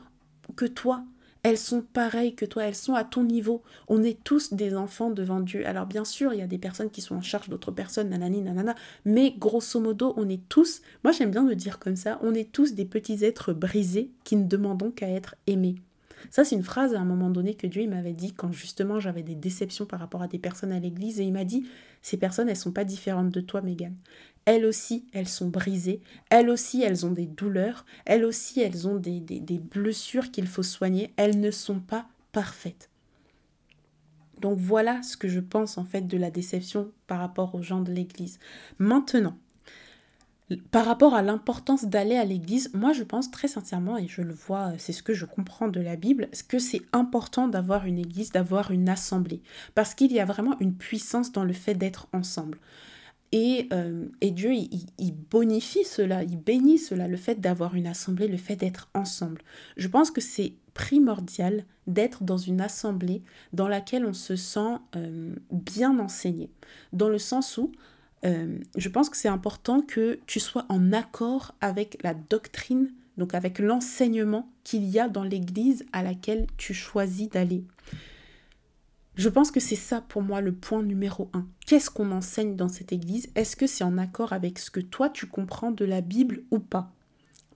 [0.56, 1.04] que toi.
[1.44, 3.64] Elles sont pareilles que toi, elles sont à ton niveau.
[3.88, 5.66] On est tous des enfants devant Dieu.
[5.66, 8.42] Alors bien sûr, il y a des personnes qui sont en charge d'autres personnes, nanani,
[8.42, 8.76] nanana,
[9.06, 12.52] mais grosso modo, on est tous, moi j'aime bien le dire comme ça, on est
[12.52, 15.76] tous des petits êtres brisés qui ne demandons qu'à être aimés.
[16.30, 19.24] Ça, c'est une phrase à un moment donné que Dieu m'avait dit quand justement j'avais
[19.24, 21.66] des déceptions par rapport à des personnes à l'église et il m'a dit
[22.02, 23.96] Ces personnes, elles sont pas différentes de toi, Megan.
[24.46, 26.02] Elles aussi, elles sont brisées.
[26.30, 27.86] Elles aussi, elles ont des douleurs.
[28.06, 31.14] Elles aussi, elles ont des, des, blessures qu'il faut soigner.
[31.18, 32.90] Elles ne sont pas parfaites.
[34.40, 37.82] Donc voilà ce que je pense en fait de la déception par rapport aux gens
[37.82, 38.40] de l'Église.
[38.80, 39.38] Maintenant,
[40.72, 44.34] par rapport à l'importance d'aller à l'église, moi je pense très sincèrement, et je le
[44.34, 48.32] vois, c'est ce que je comprends de la Bible, que c'est important d'avoir une église,
[48.32, 49.42] d'avoir une assemblée,
[49.76, 52.60] parce qu'il y a vraiment une puissance dans le fait d'être ensemble.
[53.34, 58.38] Et, euh, Dieu, il, bonifie cela, il bénit cela, le fait d'avoir une assemblée, le
[58.38, 59.42] fait d'être ensemble.
[59.76, 65.36] Je pense que c'est primordial d'être dans une assemblée dans laquelle on se sent euh,
[65.52, 66.50] bien enseigné,
[66.94, 67.74] dans le sens où
[68.26, 73.34] euh, je pense que c'est important que tu sois en accord avec la doctrine, donc
[73.34, 77.64] avec l'enseignement qu'il y a dans l'église à laquelle tu choisis d'aller.
[79.16, 81.48] Je pense que c'est ça pour moi le point numéro un.
[81.66, 83.30] Qu'est-ce qu'on enseigne dans cette église?
[83.34, 86.60] Est-ce que c'est en accord avec ce que toi tu comprends de la Bible ou
[86.60, 86.94] pas?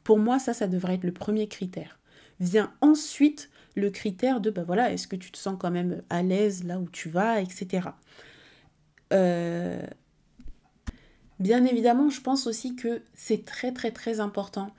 [0.03, 1.99] Pour moi, ça, ça devrait être le premier critère.
[2.39, 6.23] Vient ensuite le critère de, ben voilà, est-ce que tu te sens quand même à
[6.23, 7.89] l'aise là où tu vas, etc.
[11.41, 14.71] bien évidemment, je pense aussi que c'est très très très important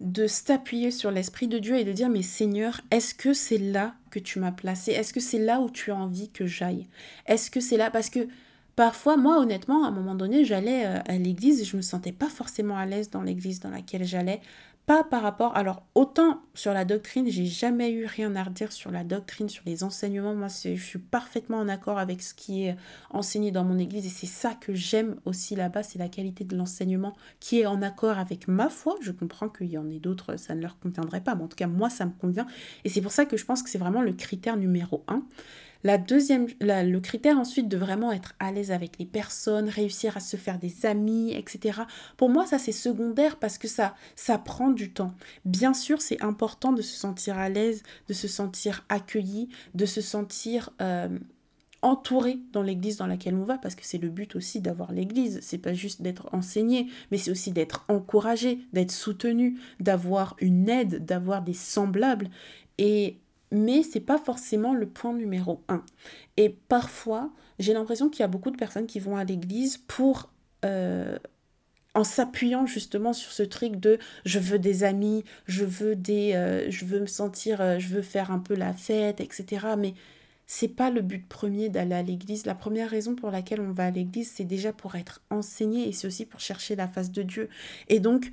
[0.00, 3.94] de s'appuyer sur l'Esprit de Dieu et de dire, mais Seigneur, est-ce que c'est là
[4.10, 4.92] que tu m'as placé?
[4.92, 6.86] Est-ce que c'est là où tu as envie que j'aille?
[7.26, 7.90] Est-ce que c'est là?
[7.90, 8.28] Parce que
[8.76, 12.12] parfois, moi, honnêtement, à un moment donné, j'allais euh, à l'église et je me sentais
[12.12, 14.42] pas forcément à l'aise dans l'église dans laquelle j'allais
[14.86, 15.56] pas par rapport.
[15.56, 19.64] Alors, autant sur la doctrine, j'ai jamais eu rien à redire sur la doctrine, sur
[19.66, 20.34] les enseignements.
[20.34, 22.76] Moi, je suis parfaitement en accord avec ce qui est
[23.10, 26.56] enseigné dans mon église et c'est ça que j'aime aussi là-bas, c'est la qualité de
[26.56, 28.94] l'enseignement qui est en accord avec ma foi.
[29.00, 31.56] Je comprends qu'il y en ait d'autres, ça ne leur conviendrait pas, mais en tout
[31.56, 32.46] cas, moi, ça me convient.
[32.84, 35.24] Et c'est pour ça que je pense que c'est vraiment le critère numéro un.
[35.86, 40.20] La deuxième, le critère ensuite de vraiment être à l'aise avec les personnes, réussir à
[40.20, 41.82] se faire des amis, etc.
[42.16, 45.14] Pour moi, ça c'est secondaire parce que ça, ça prend du temps.
[45.44, 50.00] Bien sûr, c'est important de se sentir à l'aise, de se sentir accueilli, de se
[50.00, 51.20] sentir euh,
[51.82, 55.38] entouré dans l'église dans laquelle on va, parce que c'est le but aussi d'avoir l'église.
[55.40, 61.04] C'est pas juste d'être enseigné, mais c'est aussi d'être encouragé, d'être soutenu, d'avoir une aide,
[61.04, 62.28] d'avoir des semblables.
[62.78, 63.18] Et
[63.50, 65.84] mais c'est pas forcément le point numéro un.
[66.36, 70.30] Et parfois, j'ai l'impression qu'il y a beaucoup de personnes qui vont à l'église pour
[70.64, 71.18] euh,
[71.96, 76.70] en s'appuyant justement sur ce truc de je veux des amis, je veux des, euh,
[76.70, 79.66] je veux me sentir, euh, je veux faire un peu la fête, etc.
[79.78, 79.94] Mais
[80.46, 82.44] c'est pas le but premier d'aller à l'église.
[82.44, 85.92] La première raison pour laquelle on va à l'église, c'est déjà pour être enseigné et
[85.92, 87.48] c'est aussi pour chercher la face de Dieu.
[87.88, 88.30] Et donc,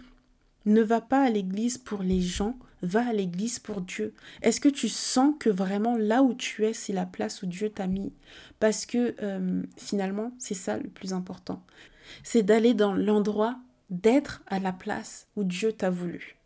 [0.65, 4.13] ne va pas à l'église pour les gens, va à l'église pour Dieu.
[4.41, 7.69] Est-ce que tu sens que vraiment là où tu es, c'est la place où Dieu
[7.69, 8.13] t'a mis?
[8.59, 11.63] Parce que euh, finalement, c'est ça le plus important.
[12.23, 13.57] C'est d'aller dans l'endroit,
[13.89, 16.37] d'être à la place où Dieu t'a voulu.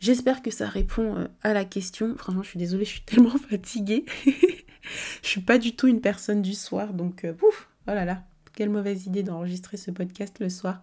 [0.00, 2.14] J'espère que ça répond euh, à la question.
[2.16, 4.04] Franchement, je suis désolée, je suis tellement fatiguée.
[4.26, 8.24] je suis pas du tout une personne du soir, donc euh, ouf, oh là là,
[8.54, 10.82] quelle mauvaise idée d'enregistrer ce podcast le soir.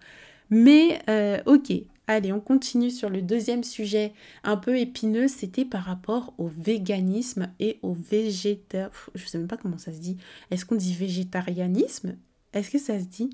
[0.49, 0.99] Mais
[1.45, 1.71] ok,
[2.07, 4.11] Allez, on continue sur le deuxième sujet
[4.43, 8.89] un peu épineux, c'était par rapport au véganisme et au végétar...
[9.15, 10.17] Je sais même pas comment ça se dit.
[10.51, 12.17] Est-ce qu'on dit végétarianisme?
[12.51, 13.29] Est-ce que ça se dit?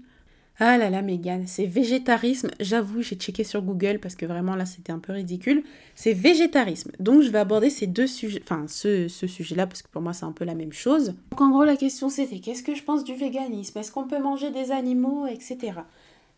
[0.61, 2.49] Ah là là, Megan, c'est végétarisme.
[2.59, 5.63] J'avoue, j'ai checké sur Google parce que vraiment là, c'était un peu ridicule.
[5.95, 6.91] C'est végétarisme.
[6.99, 10.11] Donc, je vais aborder ces deux sujets, enfin, ce, ce sujet-là, parce que pour moi,
[10.11, 11.15] c'est un peu la même chose.
[11.32, 13.80] Donc, en gros, la question c'était qu'est-ce que je pense du véganisme?
[13.80, 15.57] Est-ce qu'on peut manger des animaux, etc.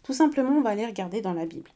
[0.04, 1.72] Tout simplement, on va aller regarder dans la Bible.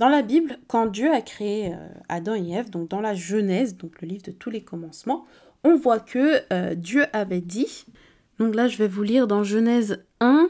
[0.00, 3.76] Dans la Bible, quand Dieu a créé euh, Adam et Ève, donc dans la Genèse,
[3.76, 5.26] donc le livre de tous les commencements,
[5.62, 7.84] on voit que euh, Dieu avait dit,
[8.38, 10.48] donc là je vais vous lire dans Genèse 1,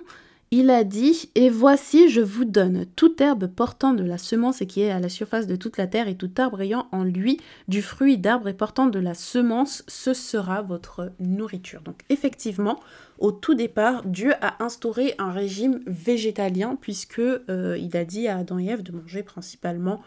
[0.52, 4.66] il a dit Et voici, je vous donne toute herbe portant de la semence et
[4.66, 7.38] qui est à la surface de toute la terre, et tout arbre ayant en lui
[7.68, 11.82] du fruit d'arbre et portant de la semence, ce sera votre nourriture.
[11.82, 12.80] Donc, effectivement,
[13.18, 18.38] au tout départ, Dieu a instauré un régime végétalien, puisque euh, il a dit à
[18.38, 20.02] Adam et Ève de manger principalement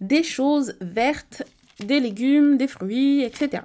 [0.00, 1.42] des choses vertes,
[1.80, 3.62] des légumes, des fruits, etc.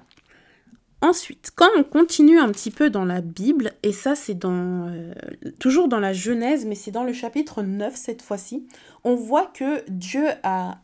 [1.04, 5.14] Ensuite, quand on continue un petit peu dans la Bible, et ça c'est dans euh,
[5.60, 8.66] toujours dans la Genèse, mais c'est dans le chapitre 9 cette fois-ci,
[9.04, 10.78] on voit que Dieu a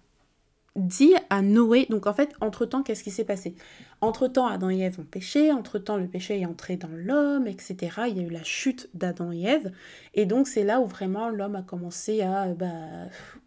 [0.76, 3.56] dit à Noé, donc en fait, entre-temps, qu'est-ce qui s'est passé?
[4.02, 7.78] Entre-temps, Adam et Ève ont péché, entre-temps, le péché est entré dans l'homme, etc.
[8.10, 9.72] Il y a eu la chute d'Adam et Ève,
[10.16, 12.48] et donc c'est là où vraiment l'homme a commencé à...
[12.48, 12.68] Bah,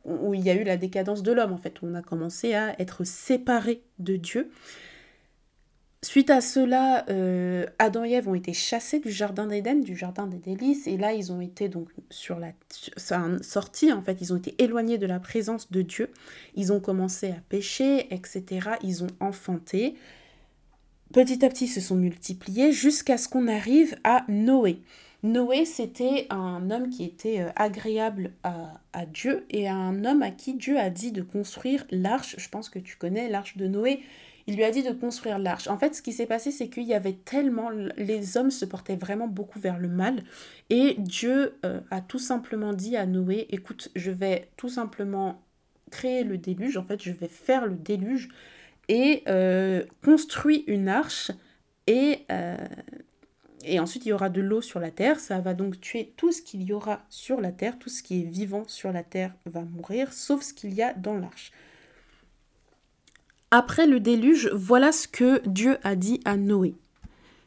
[0.07, 2.55] où il y a eu la décadence de l'homme, en fait, où on a commencé
[2.55, 4.51] à être séparé de Dieu.
[6.05, 10.27] Suite à cela, euh, Adam et Ève ont été chassés du jardin d'Éden, du jardin
[10.27, 11.89] des délices, et là ils ont été donc
[13.93, 16.11] en fait, ils ont été éloignés de la présence de Dieu.
[16.57, 18.71] Ils ont commencé à pécher, etc.
[18.83, 19.95] Ils ont enfanté.
[21.13, 24.81] Petit à petit, ils se sont multipliés jusqu'à ce qu'on arrive à Noé.
[25.23, 30.55] Noé, c'était un homme qui était euh, agréable à, Dieu et un homme à qui
[30.55, 32.35] Dieu a dit de construire l'arche.
[32.39, 34.01] Je pense que tu connais l'arche de Noé
[34.47, 35.69] il lui a dit de construire l'arche.
[35.69, 37.71] En fait, ce qui s'est passé, c'est qu'il y avait tellement...
[37.97, 40.23] Les hommes se portaient vraiment beaucoup vers le mal.
[40.71, 45.43] Et Dieu euh, a tout simplement dit à Noé, écoute, je vais tout simplement
[45.91, 46.77] créer le déluge.
[46.77, 48.29] En fait, je vais faire le déluge
[48.89, 51.31] et euh, construire une arche.
[51.87, 52.21] Et...
[52.31, 52.57] Euh,
[53.65, 55.21] et ensuite il y aura de l'eau sur la terre.
[55.21, 57.79] Ça va donc tuer tout ce qu'il y aura sur la terre.
[57.79, 60.93] Tout ce qui est vivant sur la terre va mourir, sauf ce qu'il y a
[60.95, 61.53] dans l'arche.
[63.55, 66.75] Après le déluge, voilà ce que Dieu a dit à Noé.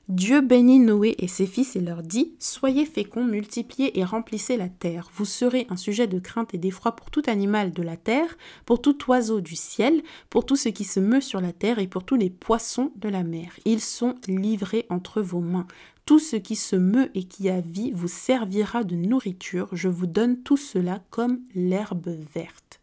[0.08, 4.70] Dieu bénit Noé et ses fils et leur dit Soyez féconds, multipliez et remplissez la
[4.70, 5.10] terre.
[5.16, 8.38] Vous serez un sujet de crainte et d'effroi pour tout animal de la terre,
[8.68, 11.88] pour tout oiseau du ciel, pour tout ce qui se meut sur la terre et
[11.88, 13.54] pour tous les poissons de la mer.
[13.66, 15.66] Ils sont livrés entre vos mains.
[16.06, 19.70] Tout ce qui se meut et qui a vie vous servira de nourriture.
[19.72, 22.75] Je vous donne tout cela comme l'herbe verte.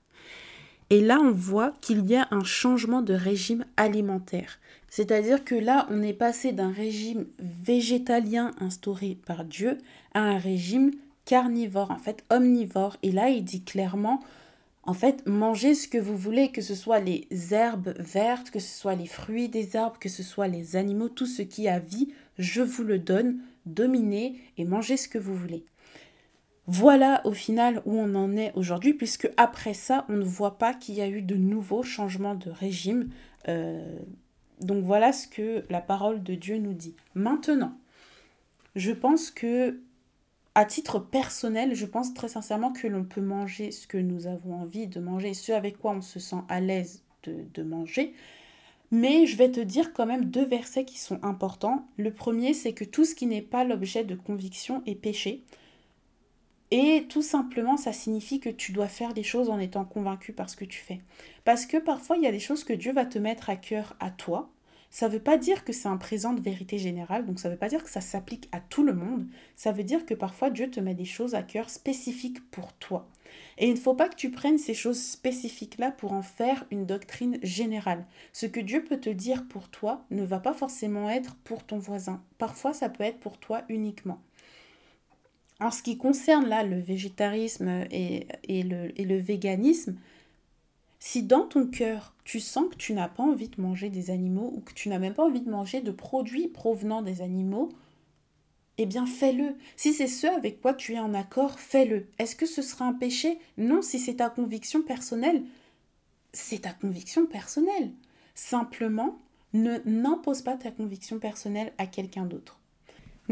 [0.93, 4.61] Et là, on voit qu'il y a un changement de régime alimentaire.
[4.90, 9.78] C'est-à-dire que là, on est passé d'un régime végétalien instauré par Dieu
[10.12, 10.90] à un régime
[11.24, 12.99] carnivore, en fait omnivore.
[13.03, 14.20] Et là, il dit clairement,
[14.82, 18.78] en fait, mangez ce que vous voulez, que ce soit les herbes vertes, que ce
[18.78, 22.12] soit les fruits des arbres, que ce soit les animaux, tout ce qui a vie,
[22.36, 25.64] je vous le donne, dominez et mangez ce que vous voulez.
[26.67, 30.75] Voilà au final où on en est aujourd'hui, puisque après ça, on ne voit pas
[30.75, 33.11] qu'il y a eu de nouveaux changements de régime.
[33.49, 33.99] Euh,
[34.61, 36.95] donc voilà ce que la parole de Dieu nous dit.
[37.15, 37.77] Maintenant,
[38.77, 39.81] je pense que,
[40.55, 44.55] à titre personnel, je pense très sincèrement que l'on peut manger ce que nous avons
[44.55, 48.15] envie de manger, ce avec quoi on se sent à l'aise de, de manger.
[48.93, 51.89] Mais je vais te dire quand même deux versets qui sont importants.
[51.97, 55.43] Le premier, c'est que tout ce qui n'est pas l'objet de conviction est péché.
[56.75, 60.49] Et tout simplement, ça signifie que tu dois faire des choses en étant convaincu par
[60.49, 61.03] ce que tu fais.
[61.45, 63.95] Parce que parfois, il y a des choses que Dieu va te mettre à cœur
[64.01, 64.49] à toi.
[64.89, 67.53] Ça ne veut pas dire que c'est un présent de vérité générale, donc ça ne
[67.53, 69.27] veut pas dire que ça s'applique à tout le monde.
[69.55, 73.07] Ça veut dire que parfois Dieu te met des choses à cœur spécifiques pour toi.
[73.59, 76.87] Et il ne faut pas que tu prennes ces choses spécifiques-là pour en faire une
[76.87, 78.07] doctrine générale.
[78.33, 81.79] Ce que Dieu peut te dire pour toi ne va pas forcément être pour ton
[81.79, 82.23] voisin.
[82.39, 84.23] Parfois, ça peut être pour toi uniquement.
[85.63, 89.97] En ce qui concerne là le végétarisme et, le, et le véganisme,
[90.99, 94.53] si dans ton cœur tu sens que tu n'as pas envie de manger des animaux
[94.57, 97.69] ou que tu n'as même pas envie de manger de produits provenant des animaux,
[98.79, 99.55] eh bien fais-le.
[99.77, 102.09] Si c'est ce avec quoi tu es en accord, fais-le.
[102.19, 103.39] Est-ce que ce sera un péché?
[103.57, 105.45] Non, si c'est ta conviction personnelle,
[106.33, 107.93] c'est ta conviction personnelle.
[108.35, 109.17] Simplement,
[109.53, 112.59] ne n'impose pas ta conviction personnelle à quelqu'un d'autre.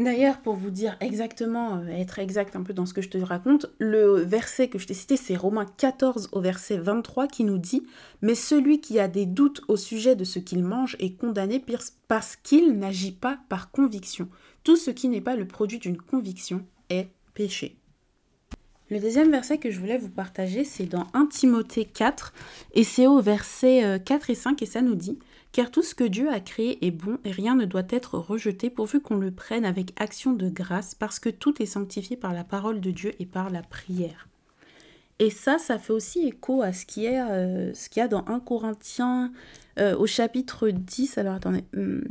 [0.03, 3.19] D'ailleurs, pour vous dire exactement, euh, être exact un peu dans ce que je te
[3.19, 7.59] raconte, le verset que je t'ai cité, c'est Romains 14 au verset 23 qui nous
[7.59, 7.83] dit
[8.23, 11.63] Mais celui qui a des doutes au sujet de ce qu'il mange est condamné
[12.07, 14.27] parce qu'il n'agit pas par conviction.
[14.63, 17.77] Tout ce qui n'est pas le produit d'une conviction est péché.
[18.89, 22.33] Le deuxième verset que je voulais vous partager, c'est dans 1 Timothée 4,
[22.73, 25.19] et c'est au verset 4 euh, et 5, et ça nous dit
[25.51, 28.69] car tout ce que Dieu a créé est bon et rien ne doit être rejeté
[28.69, 32.43] pourvu qu'on le prenne avec action de grâce parce que tout est sanctifié par la
[32.43, 34.27] parole de Dieu et par la prière.
[35.19, 39.31] Et ça, ça fait aussi écho à ce euh, qu'il y a dans 1 Corinthiens
[39.77, 41.17] euh, au chapitre 10.
[41.17, 41.63] Alors attendez.
[41.75, 42.03] Hum,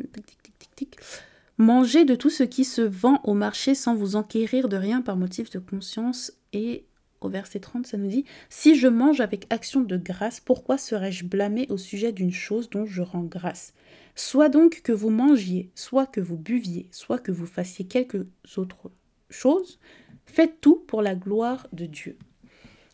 [1.58, 5.16] Mangez de tout ce qui se vend au marché sans vous enquérir de rien par
[5.16, 6.86] motif de conscience et
[7.20, 11.24] au verset 30, ça nous dit Si je mange avec action de grâce, pourquoi serais-je
[11.24, 13.74] blâmé au sujet d'une chose dont je rends grâce?
[14.14, 18.90] Soit donc que vous mangiez, soit que vous buviez, soit que vous fassiez quelque autre
[19.28, 19.78] chose,
[20.26, 22.18] faites tout pour la gloire de Dieu.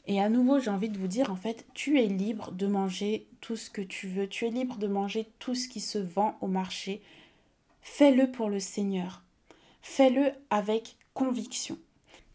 [0.08, 3.26] Et à nouveau, j'ai envie de vous dire, en fait, tu es libre de manger
[3.40, 6.36] tout ce que tu veux, tu es libre de manger tout ce qui se vend
[6.40, 7.02] au marché.
[7.80, 9.24] Fais-le pour le Seigneur.
[9.82, 11.78] Fais-le avec conviction.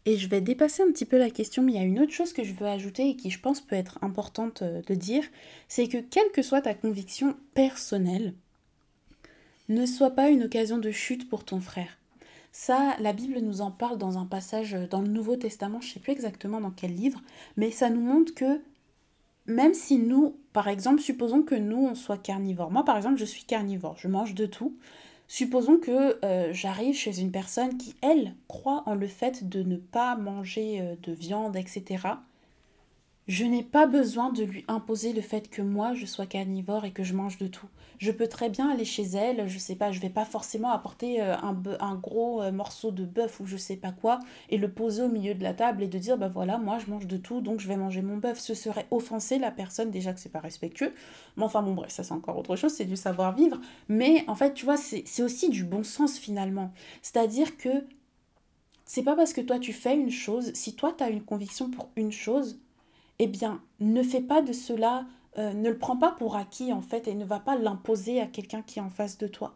[0.04, 2.12] Et je vais dépasser un petit peu la question, mais il y a une autre
[2.12, 5.24] chose que je veux ajouter et qui je pense peut être importante euh, de dire,
[5.68, 8.34] c'est que quelle que soit ta conviction personnelle,
[9.68, 11.98] ne soit pas une occasion de chute pour ton frère.
[12.50, 15.92] Ça, la Bible nous en parle dans un passage dans le Nouveau Testament, je ne
[15.94, 17.22] sais plus exactement dans quel livre,
[17.56, 18.60] mais ça nous montre que
[19.46, 22.70] même si nous, par exemple, supposons que nous, on soit carnivore.
[22.70, 24.76] Moi, par exemple, je suis carnivore, je mange de tout.
[25.34, 29.76] Supposons que euh, j'arrive chez une personne qui, elle, croit en le fait de ne
[29.78, 32.06] pas manger euh, de viande, etc.
[33.28, 36.90] Je n'ai pas besoin de lui imposer le fait que moi je sois carnivore et
[36.90, 37.68] que je mange de tout.
[37.98, 41.22] Je peux très bien aller chez elle, je sais pas, je vais pas forcément apporter
[41.22, 44.18] euh, un, un, gros morceau de bœuf ou je sais pas quoi
[44.50, 46.90] et le poser au milieu de la table et de dire bah voilà, moi je
[46.90, 48.40] mange de tout donc je vais manger mon bœuf.
[48.40, 50.92] Ce serait offenser la personne, déjà que c'est pas respectueux.
[51.36, 53.60] Mais enfin bon, bref, ça c'est encore autre chose, c'est du savoir-vivre.
[53.88, 56.72] Mais en fait, tu vois, c'est aussi du bon sens finalement.
[57.02, 57.86] C'est-à-dire que
[58.84, 61.70] c'est pas parce que toi tu fais une chose, si toi tu as une conviction
[61.70, 62.58] pour une chose,
[63.22, 65.06] eh bien, ne fais pas de cela,
[65.38, 68.26] euh, ne le prends pas pour acquis en fait et ne va pas l'imposer à
[68.26, 69.54] quelqu'un qui est en face de toi.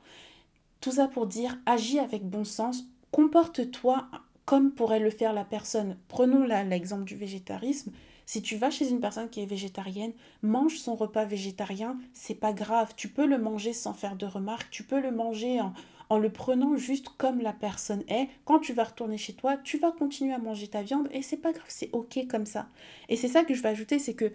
[0.80, 4.06] Tout ça pour dire, agis avec bon sens, comporte-toi
[4.44, 5.96] comme pourrait le faire la personne.
[6.06, 7.90] Prenons l'exemple du végétarisme.
[8.24, 10.12] Si tu vas chez une personne qui est végétarienne,
[10.42, 12.92] mange son repas végétarien, c'est pas grave.
[12.96, 15.72] Tu peux le manger sans faire de remarques, tu peux le manger en,
[16.08, 18.28] en le prenant juste comme la personne est.
[18.44, 21.36] Quand tu vas retourner chez toi, tu vas continuer à manger ta viande et c'est
[21.36, 22.68] pas grave, c'est ok comme ça.
[23.08, 24.32] Et c'est ça que je vais ajouter, c'est que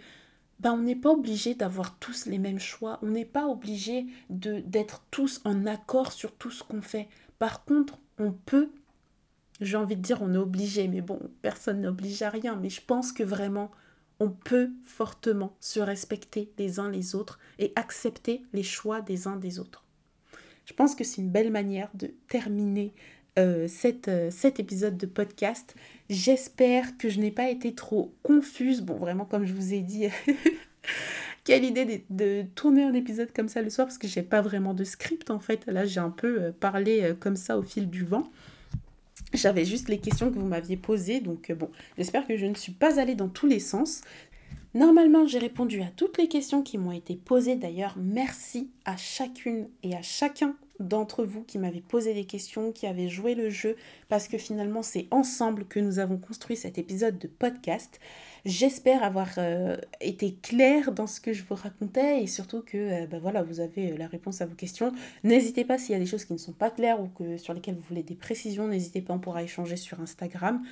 [0.59, 5.03] ben, on n'est pas obligé d'avoir tous les mêmes choix, on n'est pas obligé d'être
[5.09, 7.07] tous en accord sur tout ce qu'on fait.
[7.39, 8.69] Par contre, on peut,
[9.59, 12.81] j'ai envie de dire on est obligé, mais bon, personne n'oblige à rien, mais je
[12.81, 13.71] pense que vraiment,
[14.19, 19.37] on peut fortement se respecter les uns les autres et accepter les choix des uns
[19.37, 19.83] des autres.
[20.71, 22.93] Je pense que c'est une belle manière de terminer
[23.37, 23.67] euh,
[24.07, 25.75] euh, cet épisode de podcast.
[26.09, 28.79] J'espère que je n'ai pas été trop confuse.
[28.79, 30.07] Bon, vraiment, comme je vous ai dit,
[31.43, 34.73] quelle idée de, tourner un épisode comme ça le soir parce que j'ai pas vraiment
[34.73, 35.65] de script en fait.
[35.67, 38.23] Là, j'ai un peu euh, parlé comme ça au fil du vent.
[39.33, 42.71] J'avais juste les questions que vous m'aviez posées, donc bon, j'espère que je ne suis
[42.71, 44.03] pas allée dans tous les sens.
[44.73, 47.57] Normalement, j'ai répondu à toutes les questions qui m'ont été posées.
[47.57, 52.87] D'ailleurs, merci à chacune et à chacun d'entre vous qui m'avez posé des questions, qui
[52.87, 53.75] avaient joué le jeu,
[54.07, 57.99] parce que finalement, c'est ensemble que nous avons construit cet épisode de podcast.
[58.45, 63.07] J'espère avoir euh, été claire dans ce que je vous racontais et surtout que euh,
[63.07, 64.93] bah voilà, vous avez euh, la réponse à vos questions.
[65.23, 67.53] N'hésitez pas s'il y a des choses qui ne sont pas claires ou que, sur
[67.53, 70.63] lesquelles vous voulez des précisions, n'hésitez pas, on pourra échanger sur Instagram.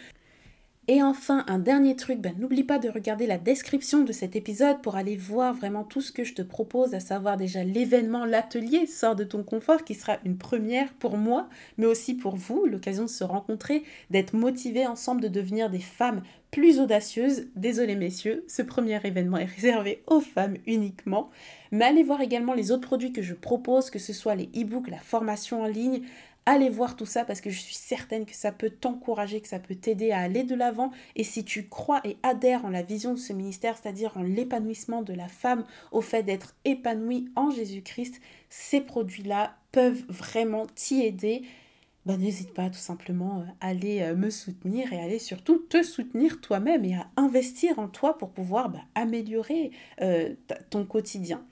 [0.91, 4.81] Et enfin, un dernier truc, ben, n'oublie pas de regarder la description de cet épisode
[4.81, 8.87] pour aller voir vraiment tout ce que je te propose, à savoir déjà l'événement, l'atelier
[8.87, 13.03] Sors de ton confort, qui sera une première pour moi, mais aussi pour vous, l'occasion
[13.03, 17.49] de se rencontrer, d'être motivés ensemble, de devenir des femmes plus audacieuses.
[17.55, 21.29] Désolé messieurs, ce premier événement est réservé aux femmes uniquement.
[21.71, 24.89] Mais allez voir également les autres produits que je propose, que ce soit les e-books,
[24.89, 26.01] la formation en ligne,
[26.51, 29.59] Allez voir tout ça parce que je suis certaine que ça peut t'encourager, que ça
[29.59, 30.89] peut t'aider à aller de l'avant.
[31.15, 35.03] Et si tu crois et adhères en la vision de ce ministère, c'est-à-dire en l'épanouissement
[35.03, 38.19] de la femme, au fait d'être épanouie en Jésus-Christ,
[38.49, 41.43] ces produits-là peuvent vraiment t'y aider.
[42.07, 46.41] Ben, n'hésite pas tout simplement à aller euh, me soutenir et aller surtout te soutenir
[46.41, 49.69] toi-même et à investir en toi pour pouvoir ben, améliorer
[50.01, 50.33] euh,
[50.71, 51.45] ton quotidien.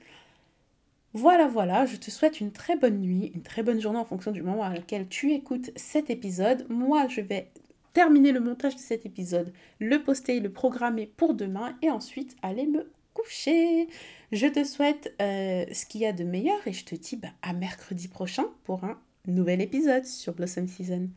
[1.14, 4.30] Voilà, voilà, je te souhaite une très bonne nuit, une très bonne journée en fonction
[4.30, 6.66] du moment à lequel tu écoutes cet épisode.
[6.68, 7.50] Moi, je vais
[7.94, 12.66] terminer le montage de cet épisode, le poster, le programmer pour demain et ensuite aller
[12.66, 13.88] me coucher.
[14.32, 17.28] Je te souhaite euh, ce qu'il y a de meilleur et je te dis bah,
[17.42, 21.08] à mercredi prochain pour un nouvel épisode sur Blossom Season.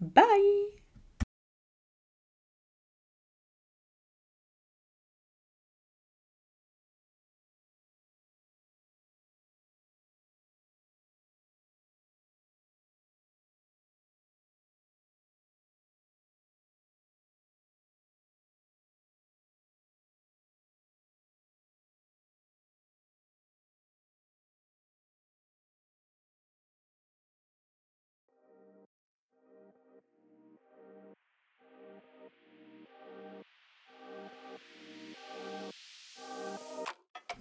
[0.00, 0.75] Bye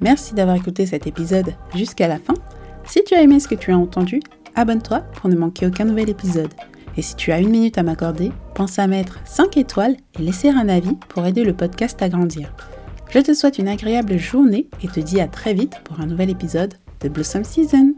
[0.05, 2.35] Merci d'avoir écouté cet épisode jusqu'à la fin.
[2.85, 4.19] Si tu as aimé ce que tu as entendu,
[4.53, 6.53] abonne-toi pour ne manquer aucun nouvel épisode.
[6.95, 10.49] Et si tu as une minute à m'accorder, pense à mettre 5 étoiles et laisser
[10.49, 12.53] un avis pour aider le podcast à grandir.
[13.09, 16.29] Je te souhaite une agréable journée et te dis à très vite pour un nouvel
[16.29, 17.94] épisode de Blossom Season.